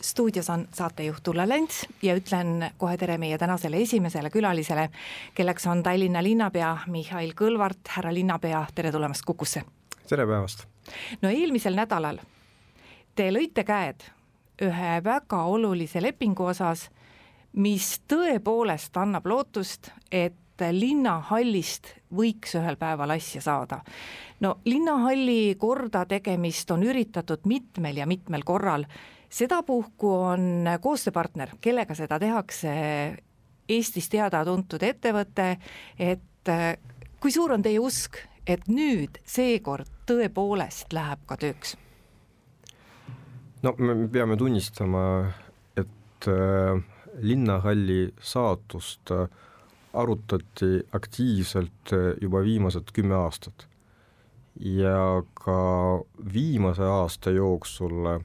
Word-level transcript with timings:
stuudios 0.00 0.50
on 0.50 0.68
saatejuht 0.72 1.28
Ulla 1.28 1.48
Lents 1.48 1.86
ja 2.02 2.14
ütlen 2.16 2.70
kohe 2.78 2.96
tere 2.96 3.18
meie 3.18 3.38
tänasele 3.38 3.82
esimesele 3.82 4.30
külalisele, 4.30 4.88
kelleks 5.34 5.66
on 5.66 5.82
Tallinna 5.82 6.22
linnapea 6.22 6.76
Mihhail 6.86 7.34
Kõlvart, 7.36 7.82
härra 7.88 8.14
linnapea, 8.14 8.66
tere 8.74 8.92
tulemast 8.92 9.24
Kukusse! 9.26 9.62
tere 10.08 10.26
päevast! 10.26 10.66
no 11.22 11.28
eelmisel 11.28 11.76
nädalal 11.76 12.18
te 13.14 13.30
lõite 13.32 13.64
käed 13.68 14.04
ühe 14.62 14.94
väga 15.04 15.42
olulise 15.48 16.02
lepingu 16.02 16.50
osas, 16.52 16.88
mis 17.52 18.00
tõepoolest 18.08 18.96
annab 19.00 19.26
lootust, 19.26 19.90
et 20.12 20.36
linnahallist 20.60 21.94
võiks 22.12 22.52
ühel 22.58 22.76
päeval 22.76 23.14
asja 23.14 23.40
saada. 23.40 23.80
no 24.40 24.58
linnahalli 24.64 25.54
kordategemist 25.58 26.70
on 26.70 26.82
üritatud 26.84 27.46
mitmel 27.48 27.96
ja 27.96 28.06
mitmel 28.06 28.42
korral 28.44 28.84
sedapuhku 29.30 30.12
on 30.14 30.68
koostööpartner, 30.82 31.56
kellega 31.60 31.94
seda 31.94 32.18
tehakse, 32.18 32.72
Eestis 33.70 34.08
teada-tuntud 34.10 34.82
ettevõte, 34.82 35.52
et 35.94 36.50
kui 37.22 37.30
suur 37.30 37.52
on 37.54 37.62
teie 37.62 37.78
usk, 37.78 38.16
et 38.42 38.66
nüüd 38.66 39.20
seekord 39.28 39.86
tõepoolest 40.10 40.90
läheb 40.96 41.22
ka 41.28 41.38
tööks? 41.38 41.76
no 43.62 43.74
me 43.78 43.94
peame 44.08 44.36
tunnistama, 44.40 45.02
et 45.76 46.28
äh, 46.32 46.80
linnahalli 47.20 48.14
saatust 48.20 49.12
äh, 49.12 49.28
arutati 49.92 50.80
aktiivselt 50.96 51.92
äh, 51.92 52.14
juba 52.22 52.42
viimased 52.44 52.92
kümme 52.92 53.14
aastat. 53.14 53.68
ja 54.60 55.22
ka 55.34 55.60
viimase 56.32 56.82
aasta 56.82 57.30
jooksul 57.30 58.06
äh, 58.06 58.24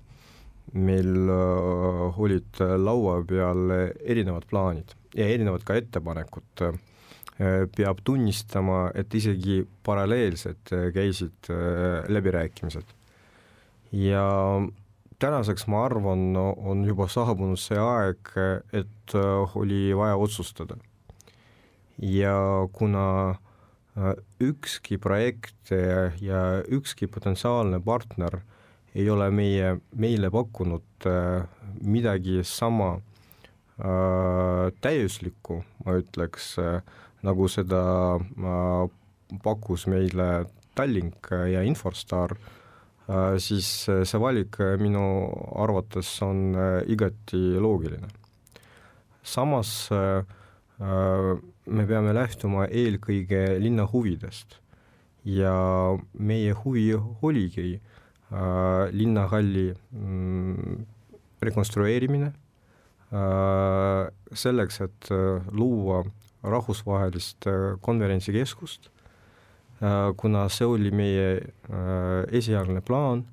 meil 0.76 1.30
äh, 1.32 2.20
olid 2.20 2.60
laua 2.60 3.20
peal 3.28 3.72
erinevad 4.04 4.48
plaanid 4.50 4.96
ja 5.16 5.28
erinevad 5.32 5.64
ka 5.68 5.78
ettepanekud. 5.80 6.66
Äh, 7.36 7.66
peab 7.76 8.00
tunnistama, 8.08 8.90
et 8.96 9.12
isegi 9.16 9.60
paralleelselt 9.84 10.72
käisid 10.96 11.52
äh, 11.52 12.06
läbirääkimised. 12.12 12.94
ja 13.96 14.26
tänaseks 15.20 15.68
ma 15.72 15.86
arvan, 15.86 16.36
on 16.36 16.84
juba 16.84 17.08
saabunud 17.08 17.60
see 17.60 17.80
aeg, 17.80 18.32
et 18.76 19.16
oli 19.56 19.96
vaja 19.96 20.16
otsustada. 20.16 20.76
ja 22.00 22.36
kuna 22.74 23.36
ükski 24.44 24.98
projekt 24.98 25.72
ja 26.22 26.42
ükski 26.68 27.08
potentsiaalne 27.08 27.80
partner 27.80 28.42
ei 28.96 29.10
ole 29.12 29.28
meie, 29.36 29.76
meile 30.00 30.30
pakkunud 30.32 31.08
äh, 31.10 31.44
midagi 31.84 32.40
sama 32.48 32.96
äh, 32.96 34.72
täiuslikku, 34.82 35.60
ma 35.86 35.98
ütleks 36.00 36.54
äh,, 36.64 36.80
nagu 37.26 37.50
seda 37.52 37.82
pakkus 39.44 39.88
meile 39.90 40.46
Tallink 40.78 41.32
ja 41.50 41.64
Inforstar 41.66 42.36
siis 43.42 43.70
see 43.88 44.20
valik 44.22 44.60
minu 44.78 45.02
arvates 45.64 46.10
on 46.26 46.54
igati 46.86 47.56
loogiline. 47.62 48.10
samas 49.24 49.72
me 49.90 51.88
peame 51.90 52.14
lähtuma 52.14 52.68
eelkõige 52.68 53.58
linna 53.64 53.88
huvidest 53.90 54.60
ja 55.24 55.56
meie 56.14 56.54
huvi 56.62 56.92
oligi 57.26 57.80
Äh, 57.80 57.95
linnahalli 58.92 59.70
rekonstrueerimine 61.46 62.32
äh, 63.14 64.12
selleks, 64.34 64.82
et 64.82 65.12
äh, 65.12 65.42
luua 65.52 66.04
rahvusvahelist 66.46 67.48
konverentsikeskust, 67.82 68.92
kuna 70.16 70.44
see 70.54 70.68
oli 70.70 70.92
meie 70.94 71.24
esialgne 72.38 72.84
plaan, 72.86 73.24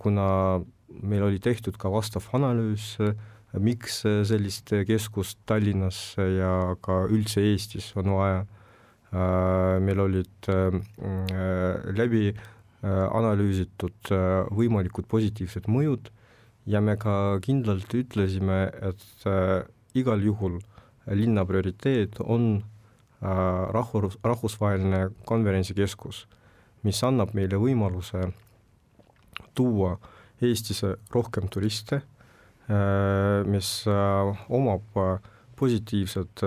kuna 0.00 0.28
meil 0.88 1.26
oli 1.26 1.36
tehtud 1.38 1.76
ka 1.76 1.92
vastav 1.92 2.24
analüüs, 2.32 2.94
miks 3.60 4.00
sellist 4.30 4.72
keskust 4.88 5.38
Tallinnas 5.46 6.00
ja 6.16 6.72
ka 6.80 7.02
üldse 7.12 7.44
Eestis 7.44 7.90
on 8.00 8.08
vaja, 8.16 8.40
meil 9.84 10.00
olid 10.08 10.50
läbi 12.00 12.32
Äh, 12.32 12.57
analüüsitud 12.86 14.12
äh, 14.14 14.46
võimalikud 14.54 15.08
positiivsed 15.10 15.68
mõjud. 15.70 16.10
Ja 16.68 16.82
me 16.84 16.98
ka 17.00 17.38
kindlalt 17.42 17.92
ütlesime, 17.96 18.68
et 18.84 19.26
äh, 19.26 19.64
igal 19.98 20.22
juhul 20.22 20.58
linna 21.08 21.46
prioriteet 21.48 22.20
on 22.20 22.60
rahvus, 23.18 24.14
rahvusvaheline 24.22 25.08
konverentsikeskus, 25.26 26.26
mis 26.86 27.00
annab 27.02 27.32
meile 27.34 27.58
võimaluse 27.58 28.28
tuua 29.58 29.96
Eestisse 30.38 30.92
rohkem 31.10 31.48
turiste, 31.50 31.98
mis 33.50 33.70
omab 33.88 35.00
positiivset 35.58 36.44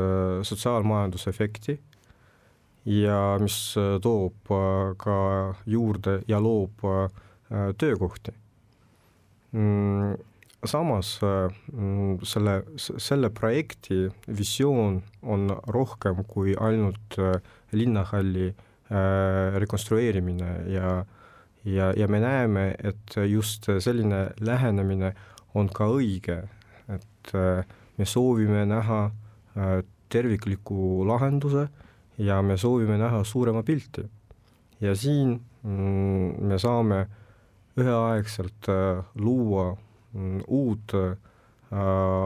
sotsiaalmajandusefekti 0.48 1.76
ja 2.86 3.38
mis 3.42 3.76
äh, 3.78 4.00
toob 4.02 4.52
äh, 4.52 4.96
ka 4.98 5.56
juurde 5.66 6.22
ja 6.28 6.40
loob 6.42 6.84
äh, 6.84 7.74
töökohti. 7.78 8.34
Mm, 9.52 10.16
samas 10.66 11.20
mm, 11.22 12.22
selle, 12.24 12.62
selle 12.78 13.30
projekti 13.30 14.06
visioon 14.28 15.02
on 15.22 15.50
rohkem 15.68 16.24
kui 16.28 16.56
ainult 16.56 17.18
linnahalli 17.72 18.54
rekonstrueerimine 19.60 20.50
ja 20.68 21.06
ja, 21.66 21.92
ja 21.96 22.08
me 22.08 22.20
näeme, 22.20 22.76
et 22.84 23.16
just 23.28 23.68
selline 23.80 24.32
lähenemine 24.40 25.14
on 25.56 25.70
ka 25.70 25.88
õige, 25.92 26.38
et 26.90 27.34
me 27.98 28.06
soovime 28.06 28.66
näha 28.66 29.02
tervikliku 30.12 31.06
lahenduse 31.08 31.68
ja 32.22 32.42
me 32.46 32.58
soovime 32.58 32.98
näha 33.02 33.24
suurema 33.24 33.64
pilti. 33.64 34.06
ja 34.82 34.96
siin 34.96 35.42
mm, 35.64 36.48
me 36.48 36.60
saame 36.60 37.06
üheaegselt 37.78 38.70
äh, 38.70 39.04
luua 39.16 39.78
mm, 40.14 40.42
uut 40.48 40.94
äh, 40.94 41.18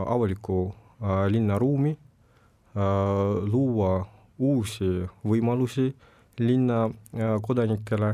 avalikku 0.07 0.73
äh, 1.01 1.28
linnaruumi 1.31 1.97
luua 3.51 4.05
uusi 4.39 5.05
võimalusi 5.23 5.85
linna 6.44 6.89
kodanikele 7.41 8.09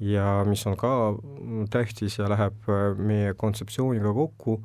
ja 0.00 0.44
mis 0.48 0.66
on 0.66 0.76
ka 0.76 1.12
mm, 1.12 1.66
tähtis 1.70 2.18
ja 2.18 2.28
läheb 2.30 2.68
äh, 2.68 2.96
meie 2.96 3.34
kontseptsiooniga 3.34 4.12
kokku, 4.16 4.60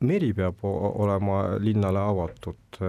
meri 0.00 0.32
peab 0.34 0.62
olema 0.62 1.58
linnale 1.62 2.02
avatud 2.02 2.82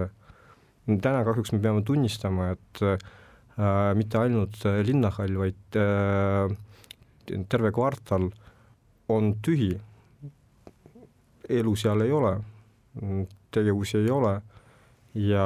täna 0.86 1.24
kahjuks 1.26 1.52
me 1.54 1.60
peame 1.64 1.82
tunnistama, 1.86 2.50
et 2.54 2.82
äh, 2.84 3.90
mitte 3.96 4.20
ainult 4.20 4.64
linnahall, 4.84 5.36
vaid 5.40 5.78
äh, 5.80 6.54
terve 7.48 7.72
kvartal 7.74 8.28
on 9.12 9.34
tühi, 9.44 9.72
elu 11.48 11.74
seal 11.76 12.04
ei 12.04 12.12
ole, 12.12 12.38
tegevusi 13.52 14.00
ei 14.00 14.10
ole. 14.12 14.38
Ja 15.14 15.44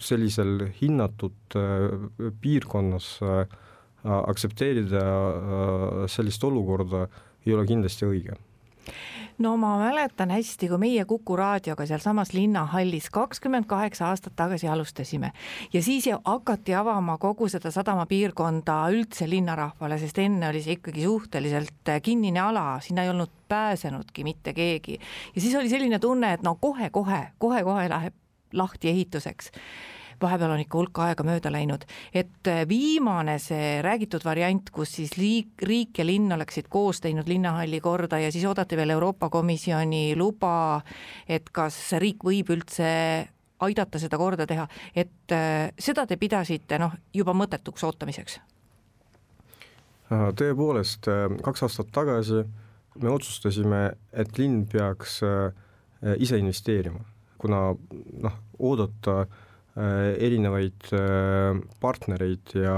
sellisel 0.00 0.66
hinnatud 0.80 1.56
äh, 1.56 2.30
piirkonnas 2.40 3.18
äh, 3.22 3.46
aktsepteerida 4.04 5.00
äh, 5.00 6.02
sellist 6.12 6.44
olukorda 6.44 7.06
ei 7.46 7.54
ole 7.56 7.64
kindlasti 7.68 8.08
õige 8.08 8.36
no 9.38 9.56
ma 9.56 9.74
mäletan 9.78 10.30
hästi, 10.30 10.68
kui 10.68 10.78
meie 10.78 11.04
Kuku 11.04 11.36
raadioga 11.36 11.86
sealsamas 11.86 12.32
linnahallis 12.32 13.10
kakskümmend 13.10 13.66
kaheksa 13.66 14.08
aastat 14.08 14.36
tagasi 14.36 14.68
alustasime. 14.68 15.32
Ja 15.72 15.82
siis 15.82 16.08
hakati 16.24 16.74
avama 16.74 17.18
kogu 17.18 17.48
seda 17.48 17.70
sadamapiirkonda 17.74 18.76
üldse 18.94 19.28
linnarahvale, 19.30 19.98
sest 19.98 20.18
enne 20.22 20.48
oli 20.48 20.62
see 20.62 20.78
ikkagi 20.78 21.06
suhteliselt 21.06 21.94
kinnine 22.02 22.40
ala, 22.40 22.78
sinna 22.80 23.02
ei 23.02 23.10
olnud 23.10 23.32
pääsenudki 23.48 24.24
mitte 24.24 24.52
keegi. 24.52 24.98
ja 25.34 25.40
siis 25.40 25.54
oli 25.54 25.68
selline 25.68 25.98
tunne, 25.98 26.32
et 26.32 26.42
no 26.42 26.56
kohe-kohe, 26.60 27.26
kohe-kohe 27.38 27.88
läheb 27.88 28.14
lahti 28.52 28.88
ehituseks 28.88 29.50
vahepeal 30.22 30.54
on 30.54 30.62
ikka 30.62 30.78
hulk 30.78 31.00
aega 31.06 31.26
mööda 31.26 31.52
läinud, 31.52 31.84
et 32.14 32.50
viimane 32.68 33.38
see 33.42 33.78
räägitud 33.84 34.24
variant, 34.24 34.70
kus 34.74 34.96
siis 34.98 35.16
liik, 35.18 35.64
riik 35.66 35.98
ja 35.98 36.06
linn 36.06 36.32
oleksid 36.34 36.68
koos 36.72 37.00
teinud 37.04 37.28
linnahalli 37.28 37.80
korda 37.84 38.18
ja 38.22 38.32
siis 38.32 38.44
oodati 38.48 38.76
veel 38.76 38.94
Euroopa 38.96 39.30
Komisjoni 39.30 40.14
luba, 40.16 40.80
et 41.28 41.50
kas 41.54 41.78
riik 42.00 42.24
võib 42.24 42.50
üldse 42.54 42.90
aidata 43.64 44.00
seda 44.02 44.18
korda 44.18 44.46
teha, 44.46 44.66
et 44.96 45.32
äh, 45.32 45.70
seda 45.78 46.06
te 46.06 46.18
pidasite 46.20 46.78
noh, 46.80 46.94
juba 47.14 47.34
mõttetuks 47.36 47.86
ootamiseks? 47.86 48.40
tõepoolest, 50.10 51.08
äh, 51.10 51.24
kaks 51.42 51.64
aastat 51.66 51.90
tagasi 51.94 52.44
me 53.02 53.10
otsustasime, 53.10 53.86
et 54.12 54.38
linn 54.38 54.64
peaks 54.70 55.20
äh, 55.26 55.50
ise 56.20 56.38
investeerima, 56.38 57.00
kuna 57.40 57.66
noh, 58.22 58.38
oodata 58.58 59.24
erinevaid 59.74 60.86
partnereid 61.82 62.52
ja 62.54 62.76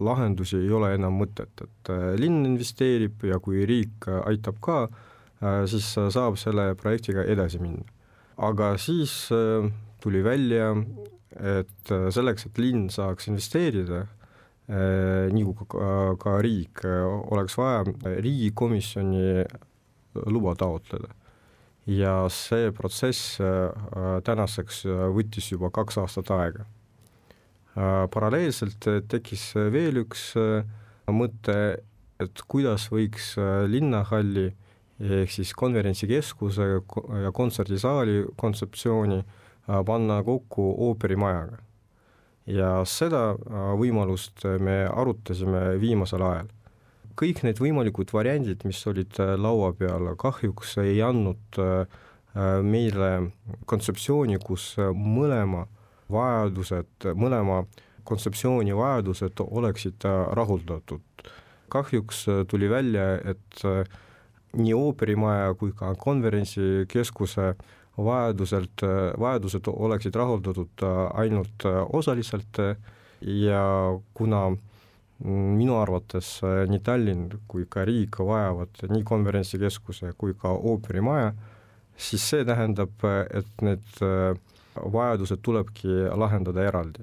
lahendusi 0.00 0.56
ei 0.62 0.70
ole 0.72 0.94
enam 0.96 1.18
mõtet, 1.20 1.52
et 1.60 1.90
linn 2.16 2.46
investeerib 2.48 3.26
ja 3.28 3.36
kui 3.44 3.66
riik 3.68 4.08
aitab 4.22 4.56
ka, 4.64 4.78
siis 5.68 5.90
saab 5.92 6.38
selle 6.40 6.70
projektiga 6.80 7.26
edasi 7.28 7.60
minna. 7.60 7.84
aga 8.38 8.70
siis 8.80 9.28
tuli 10.00 10.24
välja, 10.24 10.72
et 11.36 11.92
äh, 11.92 12.08
selleks, 12.14 12.48
et 12.48 12.60
linn 12.60 12.88
saaks 12.92 13.28
investeerida, 13.30 14.04
äh, 14.68 15.28
nii 15.34 15.46
kui 15.46 15.68
ka, 15.74 15.92
ka 16.20 16.38
riik, 16.44 16.84
äh, 16.86 17.04
oleks 17.32 17.58
vaja 17.58 17.84
riigikomisjoni 18.08 19.44
luba 20.32 20.54
taotleda. 20.58 21.12
Ja 21.88 22.12
see 22.32 22.68
protsess 22.76 23.38
tänaseks 24.24 24.82
võttis 25.14 25.46
juba 25.52 25.70
kaks 25.72 25.96
aastat 26.02 26.30
aega. 26.36 26.66
paralleelselt 28.12 28.88
tekkis 29.08 29.54
veel 29.72 30.02
üks 30.02 30.34
mõte, 31.08 31.58
et 32.20 32.42
kuidas 32.48 32.90
võiks 32.92 33.34
linnahalli 33.72 34.50
ehk 35.00 35.32
siis 35.32 35.54
konverentsikeskuse 35.56 36.68
ja 37.22 37.32
kontserdisaali 37.32 38.24
kontseptsiooni 38.36 39.20
äh, 39.22 39.48
Äh, 39.68 39.84
panna 39.84 40.22
kokku 40.24 40.74
ooperimajaga. 40.78 41.58
ja 42.48 42.68
seda 42.88 43.34
äh, 43.34 43.64
võimalust 43.76 44.46
me 44.64 44.86
arutasime 44.88 45.76
viimasel 45.80 46.22
ajal. 46.24 46.46
Kõik 47.18 47.42
need 47.46 47.58
võimalikud 47.62 48.12
variandid, 48.14 48.62
mis 48.68 48.80
olid 48.90 49.18
äh, 49.22 49.34
laua 49.40 49.72
peal, 49.78 50.12
kahjuks 50.20 50.78
ei 50.84 51.00
andnud 51.02 51.62
meile 52.62 53.08
kontseptsiooni, 53.66 54.36
kus 54.38 54.76
mõlema 54.94 55.64
vajadused, 56.12 57.08
mõlema 57.18 57.64
kontseptsiooni 58.06 58.76
vajadused 58.76 59.40
oleksid 59.42 60.06
rahuldatud. 60.38 61.02
kahjuks 61.68 62.20
tuli 62.48 62.68
välja, 62.70 63.16
et 63.24 63.64
nii 64.56 64.74
ooperimaja 64.76 65.54
kui 65.58 65.72
ka 65.76 65.94
konverentsikeskuse 65.98 67.54
vajaduselt, 67.98 68.84
vajadused 69.18 69.68
oleksid 69.72 70.16
rahuldatud 70.16 70.84
äh, 70.86 71.02
ainult 71.20 71.66
äh, 71.66 71.82
osaliselt 71.92 72.60
ja 73.20 73.62
kuna 74.14 74.42
minu 75.24 75.78
arvates 75.80 76.38
äh, 76.46 76.64
nii 76.70 76.82
Tallinn 76.84 77.28
kui 77.50 77.66
ka 77.70 77.84
riik 77.88 78.20
vajavad 78.22 78.84
nii 78.90 79.04
konverentsikeskuse 79.06 80.12
kui 80.18 80.34
ka 80.38 80.52
ooperimaja, 80.54 81.32
siis 81.98 82.26
see 82.30 82.46
tähendab, 82.46 82.94
et 83.34 83.64
need 83.66 84.02
vajadused 84.78 85.40
tulebki 85.42 86.04
lahendada 86.14 86.62
eraldi. 86.62 87.02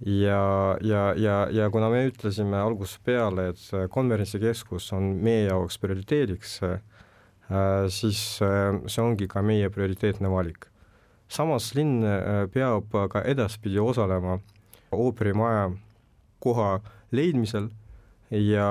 ja, 0.00 0.76
ja, 0.82 1.02
ja, 1.14 1.36
ja 1.50 1.70
kuna 1.70 1.90
me 1.90 2.04
ütlesime 2.08 2.58
algusest 2.58 3.04
peale, 3.06 3.52
et 3.52 3.90
konverentsikeskus 3.94 4.92
on 4.92 5.12
meie 5.22 5.46
jaoks 5.46 5.78
prioriteediks, 5.78 6.58
Äh, 7.48 7.88
siis 7.88 8.42
äh, 8.44 8.76
see 8.92 9.00
ongi 9.00 9.26
ka 9.28 9.40
meie 9.40 9.70
prioriteetne 9.72 10.28
valik. 10.28 10.66
samas 11.28 11.74
linn 11.76 12.04
äh, 12.04 12.46
peab 12.52 12.92
ka 13.12 13.20
edaspidi 13.24 13.78
osalema 13.80 14.38
ooperimaja 14.92 15.70
koha 16.40 16.78
leidmisel 17.12 17.68
ja 18.30 18.68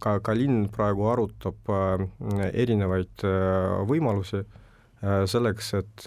ka, 0.00 0.18
ka 0.22 0.34
linn 0.38 0.68
praegu 0.72 1.08
arutab 1.10 1.72
erinevaid 2.52 3.24
võimalusi 3.90 4.44
selleks, 5.02 5.72
et 5.80 6.06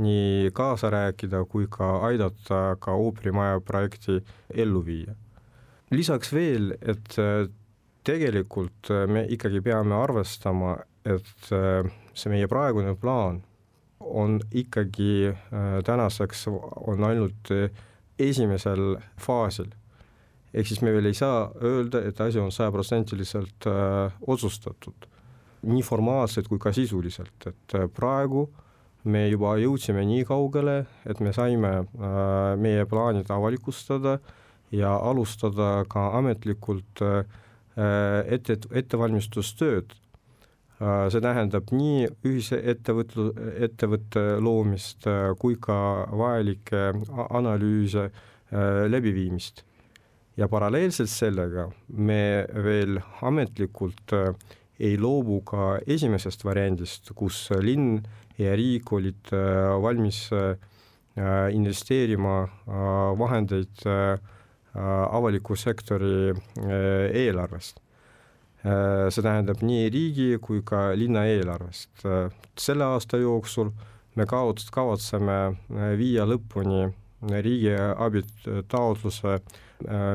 nii 0.00 0.50
kaasa 0.56 0.90
rääkida 0.90 1.44
kui 1.48 1.68
ka 1.70 2.00
aidata 2.08 2.76
ka 2.82 2.96
ooperimaja 2.98 3.60
projekti 3.60 4.18
ellu 4.50 4.82
viia. 4.86 5.14
lisaks 5.90 6.32
veel, 6.32 6.72
et 6.80 7.16
tegelikult 8.06 8.90
äh, 8.90 9.06
me 9.06 9.24
ikkagi 9.28 9.60
peame 9.64 9.96
arvestama, 9.96 10.76
et 11.04 11.52
äh, 11.54 11.88
see 12.14 12.32
meie 12.32 12.48
praegune 12.50 12.94
plaan 13.00 13.40
on 14.00 14.38
ikkagi 14.56 15.30
äh, 15.30 15.80
tänaseks, 15.84 16.46
on 16.50 17.04
ainult 17.04 17.52
esimesel 18.28 18.96
faasil. 19.20 19.70
ehk 20.54 20.66
siis 20.66 20.80
me 20.82 20.92
veel 20.92 21.06
ei 21.06 21.14
saa 21.14 21.50
öelda, 21.62 22.02
et 22.08 22.20
asi 22.20 22.40
on 22.42 22.50
sajaprotsendiliselt 22.50 23.66
otsustatud, 24.26 25.06
nii 25.62 25.82
formaalselt 25.86 26.48
kui 26.50 26.58
ka 26.58 26.72
sisuliselt, 26.74 27.46
et 27.46 27.76
praegu 27.94 28.48
me 29.04 29.28
juba 29.28 29.54
jõudsime 29.62 30.02
nii 30.08 30.24
kaugele, 30.26 30.86
et 31.06 31.20
me 31.20 31.32
saime 31.32 31.70
meie 32.58 32.86
plaanid 32.90 33.30
avalikustada 33.30 34.18
ja 34.74 34.96
alustada 34.96 35.84
ka 35.88 36.08
ametlikult 36.18 37.04
äh, 37.06 37.22
Äh, 37.78 38.26
ette, 38.34 38.58
ettevalmistustööd. 38.74 39.94
Äh, 40.80 41.06
see 41.12 41.20
tähendab 41.20 41.70
nii 41.76 42.06
ühise 42.24 42.58
ettevõtlu, 42.72 43.30
ettevõtte 43.66 44.22
loomist 44.40 45.06
äh, 45.10 45.32
kui 45.40 45.58
ka 45.60 46.06
vajalikke 46.16 46.90
analüüse 47.28 48.10
läbiviimist. 48.90 49.62
ja 50.36 50.48
paralleelselt 50.50 51.10
sellega 51.10 51.68
me 51.88 52.46
veel 52.64 52.96
ametlikult 53.22 54.14
ei 54.80 54.96
loobu 54.98 55.36
ka 55.46 55.78
esimesest 55.86 56.42
variandist, 56.44 57.12
kus 57.14 57.50
linn 57.62 58.00
ja 58.38 58.56
riik 58.58 58.90
olid 58.92 59.30
valmis 59.84 60.24
investeerima 61.54 62.34
vahendeid 63.22 63.86
äh, 63.86 64.18
Äh, 64.70 65.14
avaliku 65.16 65.56
sektori 65.58 66.30
äh, 66.30 67.10
eelarvest. 67.10 67.80
Äh, 68.60 69.08
see 69.08 69.24
tähendab 69.24 69.62
nii 69.64 69.86
riigi 69.92 70.26
kui 70.44 70.60
ka 70.66 70.90
linna 70.92 71.24
eelarvest. 71.24 72.02
selle 72.60 72.84
aasta 72.84 73.16
jooksul 73.16 73.70
me 74.16 74.26
kavatseme 74.28 75.36
viia 75.96 76.26
lõpuni 76.28 76.82
riigiabi 77.46 78.22
taotluse 78.68 79.38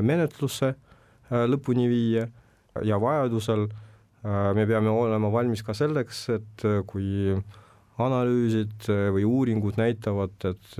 menetluse 0.06 0.74
lõpuni 1.30 1.88
viia 1.90 2.26
ja 2.86 3.00
vajadusel 3.02 3.66
me 4.54 4.66
peame 4.66 4.90
olema 4.94 5.30
valmis 5.32 5.62
ka 5.66 5.74
selleks, 5.74 6.28
et 6.34 6.66
kui 6.86 7.34
analüüsid 7.98 8.86
või 9.14 9.24
uuringud 9.26 9.78
näitavad, 9.78 10.38
et 10.46 10.78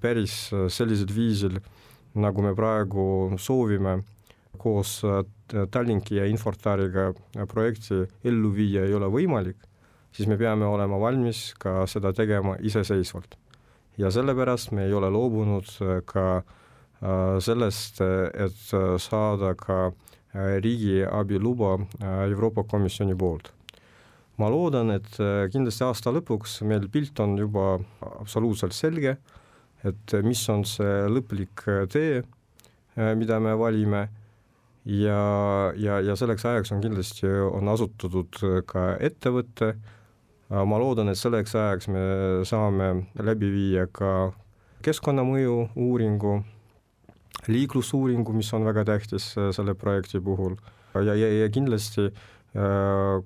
päris 0.00 0.36
sellisel 0.68 1.16
viisil 1.16 1.60
nagu 2.14 2.42
me 2.42 2.54
praegu 2.54 3.04
soovime 3.40 3.98
koos 4.58 5.00
äh, 5.04 5.24
Tallinki 5.70 6.16
ja 6.16 6.26
Infortariga 6.26 7.10
projekti 7.50 8.04
ellu 8.24 8.50
viia 8.54 8.84
ei 8.86 8.94
ole 8.96 9.10
võimalik, 9.12 9.58
siis 10.14 10.28
me 10.30 10.38
peame 10.40 10.66
olema 10.66 10.98
valmis 11.00 11.52
ka 11.60 11.84
seda 11.90 12.12
tegema 12.16 12.56
iseseisvalt. 12.60 13.36
ja 13.98 14.10
sellepärast 14.10 14.72
me 14.72 14.86
ei 14.86 14.92
ole 14.92 15.10
loobunud 15.10 15.68
äh, 15.82 16.00
ka 16.06 16.26
äh, 16.38 17.38
sellest, 17.40 18.00
et 18.00 18.74
saada 18.98 19.54
ka 19.54 19.92
riigiabi 20.34 21.38
luba 21.38 21.76
Euroopa 22.02 22.64
Komisjoni 22.64 23.14
poolt. 23.14 23.52
ma 24.38 24.48
loodan, 24.50 24.90
et 24.90 25.16
kindlasti 25.52 25.84
aasta 25.84 26.10
lõpuks 26.10 26.62
meil 26.66 26.88
pilt 26.88 27.20
on 27.20 27.38
juba 27.38 27.78
absoluutselt 28.00 28.74
selge 28.74 29.16
et 29.84 30.16
mis 30.24 30.40
on 30.52 30.64
see 30.68 31.04
lõplik 31.12 31.64
äh, 31.68 31.84
tee, 31.90 32.22
äh, 32.96 33.12
mida 33.18 33.40
me 33.42 33.54
valime 33.58 34.06
ja, 34.84 35.20
ja, 35.76 35.98
ja 36.04 36.16
selleks 36.16 36.44
ajaks 36.44 36.72
on 36.74 36.82
kindlasti, 36.84 37.28
on 37.28 37.68
asutatud 37.72 38.40
äh, 38.42 38.60
ka 38.68 38.94
ettevõte, 39.00 39.74
ma 40.54 40.76
loodan, 40.78 41.08
et 41.08 41.18
selleks 41.18 41.54
ajaks 41.56 41.88
me 41.90 42.02
saame 42.46 42.90
läbi 43.16 43.48
viia 43.50 43.86
ka 43.90 44.30
keskkonnamõju 44.84 45.54
uuringu, 45.80 46.34
liiklusuuringu, 47.48 48.36
mis 48.36 48.52
on 48.54 48.68
väga 48.68 48.84
tähtis 48.92 49.32
selle 49.56 49.74
projekti 49.74 50.20
puhul 50.22 50.54
ja, 50.94 51.16
ja, 51.16 51.30
ja 51.40 51.48
kindlasti 51.50 52.10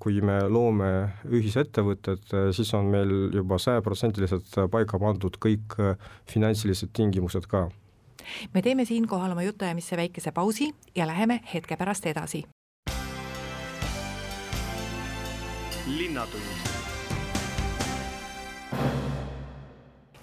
kui 0.01 0.23
me 0.25 0.39
loome 0.49 0.89
ühisettevõtted, 1.29 2.31
siis 2.57 2.71
on 2.79 2.89
meil 2.89 3.11
juba 3.35 3.59
sajaprotsendiliselt 3.61 4.57
paika 4.73 4.97
pandud 5.03 5.37
kõik 5.43 5.77
finantsilised 6.31 6.95
tingimused 6.97 7.45
ka. 7.51 7.67
Me 8.55 8.63
teeme 8.63 8.85
siinkohal 8.85 9.33
oma 9.33 9.43
jutuajamisse 9.43 9.97
väikese 9.97 10.33
pausi 10.33 10.75
ja 10.95 11.07
läheme 11.07 11.41
hetke 11.55 11.77
pärast 11.77 12.07
edasi. 12.07 12.45
linnatund 15.87 16.78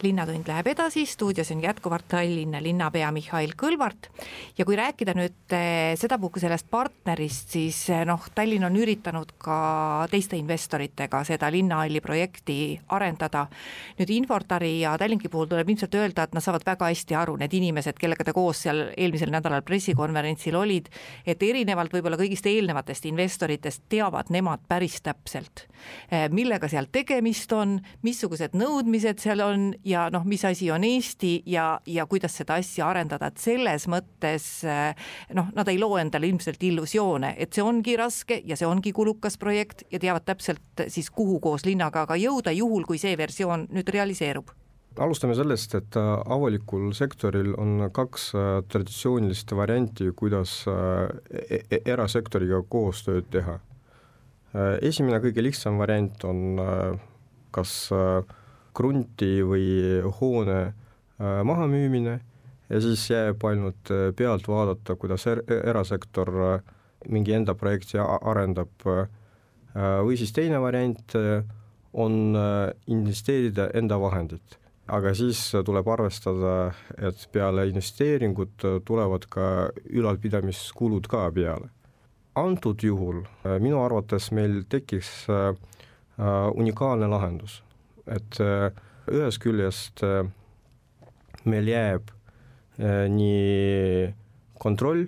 linnatund 0.03 0.47
läheb 0.47 0.67
edasi, 0.67 1.05
stuudios 1.05 1.51
on 1.51 1.61
jätkuvalt 1.63 2.07
Tallinna 2.07 2.59
linnapea 2.63 3.11
Mihhail 3.11 3.53
Kõlvart 3.57 4.09
ja 4.57 4.65
kui 4.65 4.75
rääkida 4.75 5.13
nüüd 5.15 5.53
eh, 5.55 5.93
sedapuhku 5.99 6.41
sellest 6.41 6.67
partnerist, 6.71 7.53
siis 7.55 7.79
eh, 7.93 8.03
noh, 8.07 8.21
Tallinn 8.35 8.65
on 8.67 8.75
üritanud 8.75 9.35
ka 9.41 9.57
teiste 10.11 10.37
investoritega 10.39 11.23
seda 11.27 11.51
linnahalli 11.53 12.01
projekti 12.03 12.57
arendada. 12.89 13.45
nüüd 13.99 14.11
Infortari 14.15 14.79
ja 14.81 14.97
Tallinki 14.97 15.29
puhul 15.29 15.47
tuleb 15.51 15.69
ilmselt 15.69 15.95
öelda, 15.95 16.23
et 16.23 16.35
nad 16.35 16.43
saavad 16.43 16.65
väga 16.65 16.89
hästi 16.91 17.15
aru, 17.15 17.37
need 17.39 17.53
inimesed, 17.53 17.99
kellega 17.99 18.27
te 18.27 18.33
koos 18.35 18.65
seal 18.65 18.89
eelmisel 18.97 19.31
nädalal 19.31 19.63
pressikonverentsil 19.63 20.55
olid, 20.55 20.89
et 21.25 21.43
erinevalt 21.43 21.93
võib-olla 21.93 22.19
kõigist 22.19 22.49
eelnevatest 22.51 23.07
investoritest 23.11 23.85
teavad 23.89 24.33
nemad 24.33 24.65
päris 24.67 24.99
täpselt, 25.05 25.67
eh, 26.09 26.27
millega 26.29 26.67
seal 26.67 26.91
tegemist 26.91 27.53
on, 27.53 27.79
missugused 28.03 28.57
nõudmised 28.57 29.23
seal 29.23 29.41
on 29.45 29.71
ja 29.85 29.94
noh, 30.13 30.25
mis 30.27 30.43
asi 30.45 30.69
on 30.71 30.83
Eesti 30.83 31.37
ja, 31.49 31.79
ja 31.85 32.05
kuidas 32.09 32.37
seda 32.39 32.57
asja 32.61 32.89
arendada, 32.89 33.29
et 33.31 33.41
selles 33.41 33.87
mõttes 33.91 34.47
noh, 35.37 35.49
nad 35.55 35.71
ei 35.71 35.79
loo 35.81 35.97
endale 36.01 36.29
ilmselt 36.29 36.63
illusioone, 36.63 37.33
et 37.37 37.55
see 37.55 37.63
ongi 37.65 37.95
raske 37.99 38.41
ja 38.45 38.57
see 38.59 38.67
ongi 38.67 38.93
kulukas 38.95 39.39
projekt 39.41 39.85
ja 39.91 40.01
teavad 40.01 40.27
täpselt 40.27 40.85
siis, 40.87 41.09
kuhu 41.09 41.39
koos 41.43 41.65
linnaga 41.65 42.05
ka 42.09 42.17
jõuda, 42.19 42.53
juhul 42.55 42.85
kui 42.87 43.01
see 43.01 43.17
versioon 43.17 43.67
nüüd 43.73 43.89
realiseerub 43.95 44.53
alustame 44.95 45.33
sellest, 45.35 45.73
et 45.75 45.97
äh, 45.99 46.09
avalikul 46.31 46.93
sektoril 46.95 47.49
on 47.59 47.89
kaks 47.91 48.29
traditsioonilist 48.71 49.51
varianti, 49.51 50.07
kuidas 50.15 50.61
e-, 50.71 51.59
e-, 51.67 51.81
erasektoriga 51.83 52.61
koostööd 52.71 53.27
teha. 53.33 53.57
esimene, 54.87 55.19
kõige 55.19 55.43
lihtsam 55.43 55.75
variant 55.81 56.23
on 56.23 56.55
kas 57.55 57.75
äh, 57.95 58.35
krunti 58.75 59.39
või 59.45 59.67
hoone 60.19 60.59
äh, 60.65 61.41
mahamüümine 61.47 62.19
ja 62.69 62.81
siis 62.81 63.07
jääb 63.09 63.43
ainult 63.47 63.91
äh, 63.93 64.09
pealt 64.17 64.47
vaadata, 64.51 64.97
kuidas 64.99 65.27
er-, 65.31 65.43
erasektor 65.63 66.33
äh, 66.49 66.73
mingi 67.09 67.35
enda 67.37 67.53
projekti 67.53 67.99
arendab. 68.01 68.87
või 69.75 70.15
siis 70.17 70.31
teine 70.31 70.57
variant 70.63 71.13
on 71.93 72.13
investeerida 72.87 73.67
enda 73.75 73.97
vahendid, 73.99 74.55
aga 74.87 75.11
siis 75.13 75.41
tuleb 75.67 75.87
arvestada, 75.91 76.71
et 76.97 77.27
peale 77.31 77.67
investeeringut 77.67 78.65
tulevad 78.87 79.27
ka 79.29 79.69
ülalpidamiskulud 79.85 81.05
ka 81.11 81.27
peale. 81.35 81.69
antud 82.35 82.81
juhul 82.83 83.21
minu 83.59 83.83
arvates 83.83 84.31
meil 84.31 84.63
tekiks 84.69 85.27
unikaalne 86.55 87.07
lahendus 87.07 87.64
et 88.07 88.39
äh, 88.41 88.69
ühest 89.09 89.41
küljest 89.41 90.03
äh, 90.05 90.25
meil 91.45 91.69
jääb 91.69 92.11
äh, 92.79 93.05
nii 93.11 94.13
kontroll 94.61 95.07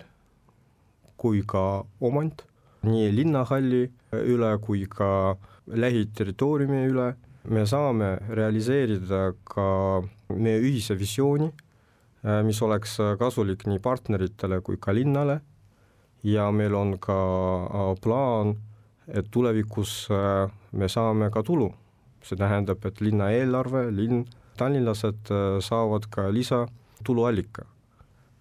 kui 1.18 1.44
ka 1.48 1.84
omand 2.02 2.44
nii 2.88 3.10
linnahalli 3.14 3.86
üle 4.18 4.52
kui 4.64 4.86
ka 4.90 5.36
lähiterritooriumi 5.68 6.84
üle, 6.88 7.08
me 7.52 7.66
saame 7.68 8.14
realiseerida 8.30 9.34
ka 9.48 9.66
meie 10.32 10.62
ühise 10.62 10.96
visiooni, 10.96 11.50
mis 12.48 12.62
oleks 12.64 12.96
kasulik 13.20 13.66
nii 13.68 13.82
partneritele 13.84 14.62
kui 14.64 14.80
ka 14.80 14.96
linnale. 14.96 15.42
Ja 16.24 16.48
meil 16.52 16.76
on 16.76 16.96
ka 17.04 17.18
plaan, 18.04 18.56
et 19.08 19.28
tulevikus 19.32 20.08
me 20.72 20.88
saame 20.92 21.28
ka 21.34 21.44
tulu 21.44 21.72
see 22.28 22.40
tähendab, 22.40 22.84
et 22.86 23.02
linna 23.04 23.30
eelarve, 23.36 23.88
linn, 23.96 24.26
tallinlased 24.58 25.32
äh, 25.32 25.58
saavad 25.64 26.08
ka 26.12 26.28
lisatuluallika. 26.34 27.66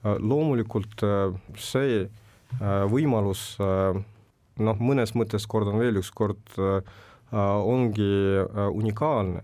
Äh, 0.04 0.18
loomulikult 0.20 1.04
äh, 1.06 1.34
see 1.58 2.06
võimalus 2.86 3.56
noh, 3.58 4.76
mõnes 4.78 5.10
mõttes 5.18 5.48
kordan 5.50 5.80
veel 5.82 5.98
üks 5.98 6.12
kord, 6.14 6.38
ongi 7.34 8.06
unikaalne 8.70 9.42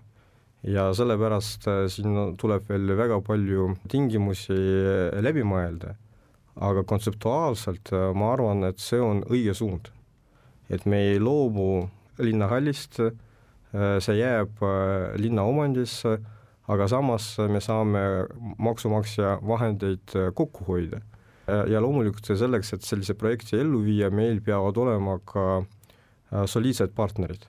ja 0.71 0.85
sellepärast 0.95 1.67
siin 1.91 2.15
tuleb 2.39 2.71
veel 2.71 2.95
väga 2.97 3.19
palju 3.27 3.73
tingimusi 3.91 4.55
läbi 5.19 5.43
mõelda. 5.43 5.97
aga 6.55 6.85
kontseptuaalselt 6.87 7.91
ma 8.15 8.33
arvan, 8.37 8.63
et 8.71 8.79
see 8.79 9.01
on 9.03 9.25
õige 9.27 9.55
suund. 9.59 9.91
et 10.71 10.87
me 10.87 11.03
ei 11.11 11.19
loobu 11.19 11.91
linnahallist 12.23 13.01
Äh, 13.01 13.11
see 13.73 14.19
jääb 14.19 14.61
äh, 14.65 15.15
linna 15.21 15.45
omandisse, 15.49 16.19
aga 16.73 16.89
samas 16.89 17.35
me 17.51 17.61
saame 17.61 18.03
maksumaksja 18.63 19.39
vahendeid 19.47 20.17
äh, 20.17 20.29
kokku 20.35 20.69
hoida. 20.69 21.03
ja 21.43 21.81
loomulikult 21.83 22.29
selleks, 22.39 22.69
et 22.73 22.85
sellise 22.87 23.17
projekti 23.19 23.57
ellu 23.59 23.81
viia, 23.83 24.13
meil 24.15 24.39
peavad 24.47 24.77
olema 24.79 25.17
ka 25.27 25.65
soliidsed 26.47 26.93
partnerid. 26.95 27.49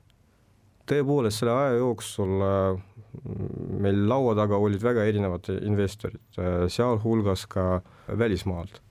tõepoolest, 0.90 1.40
selle 1.40 1.54
aja 1.54 1.76
jooksul 1.78 2.34
meil 3.86 4.02
laua 4.10 4.34
taga 4.36 4.58
olid 4.58 4.82
väga 4.82 5.06
erinevad 5.06 5.46
investorid, 5.62 6.26
sealhulgas 6.74 7.46
ka 7.46 7.84
välismaalt. 8.18 8.82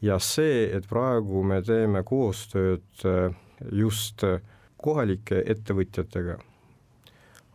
ja 0.00 0.20
see, 0.22 0.70
et 0.70 0.86
praegu 0.88 1.42
me 1.42 1.58
teeme 1.66 2.04
koostööd 2.06 3.04
just 3.72 4.22
äh, 4.24 4.38
kohalike 4.86 5.42
ettevõtjatega 5.50 6.38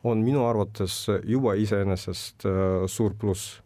on 0.04 0.22
minu 0.26 0.46
arvates 0.48 1.06
juba 1.28 1.56
iseenesest 1.60 2.46
äh, 2.50 2.86
suur 2.90 3.16
pluss. 3.20 3.60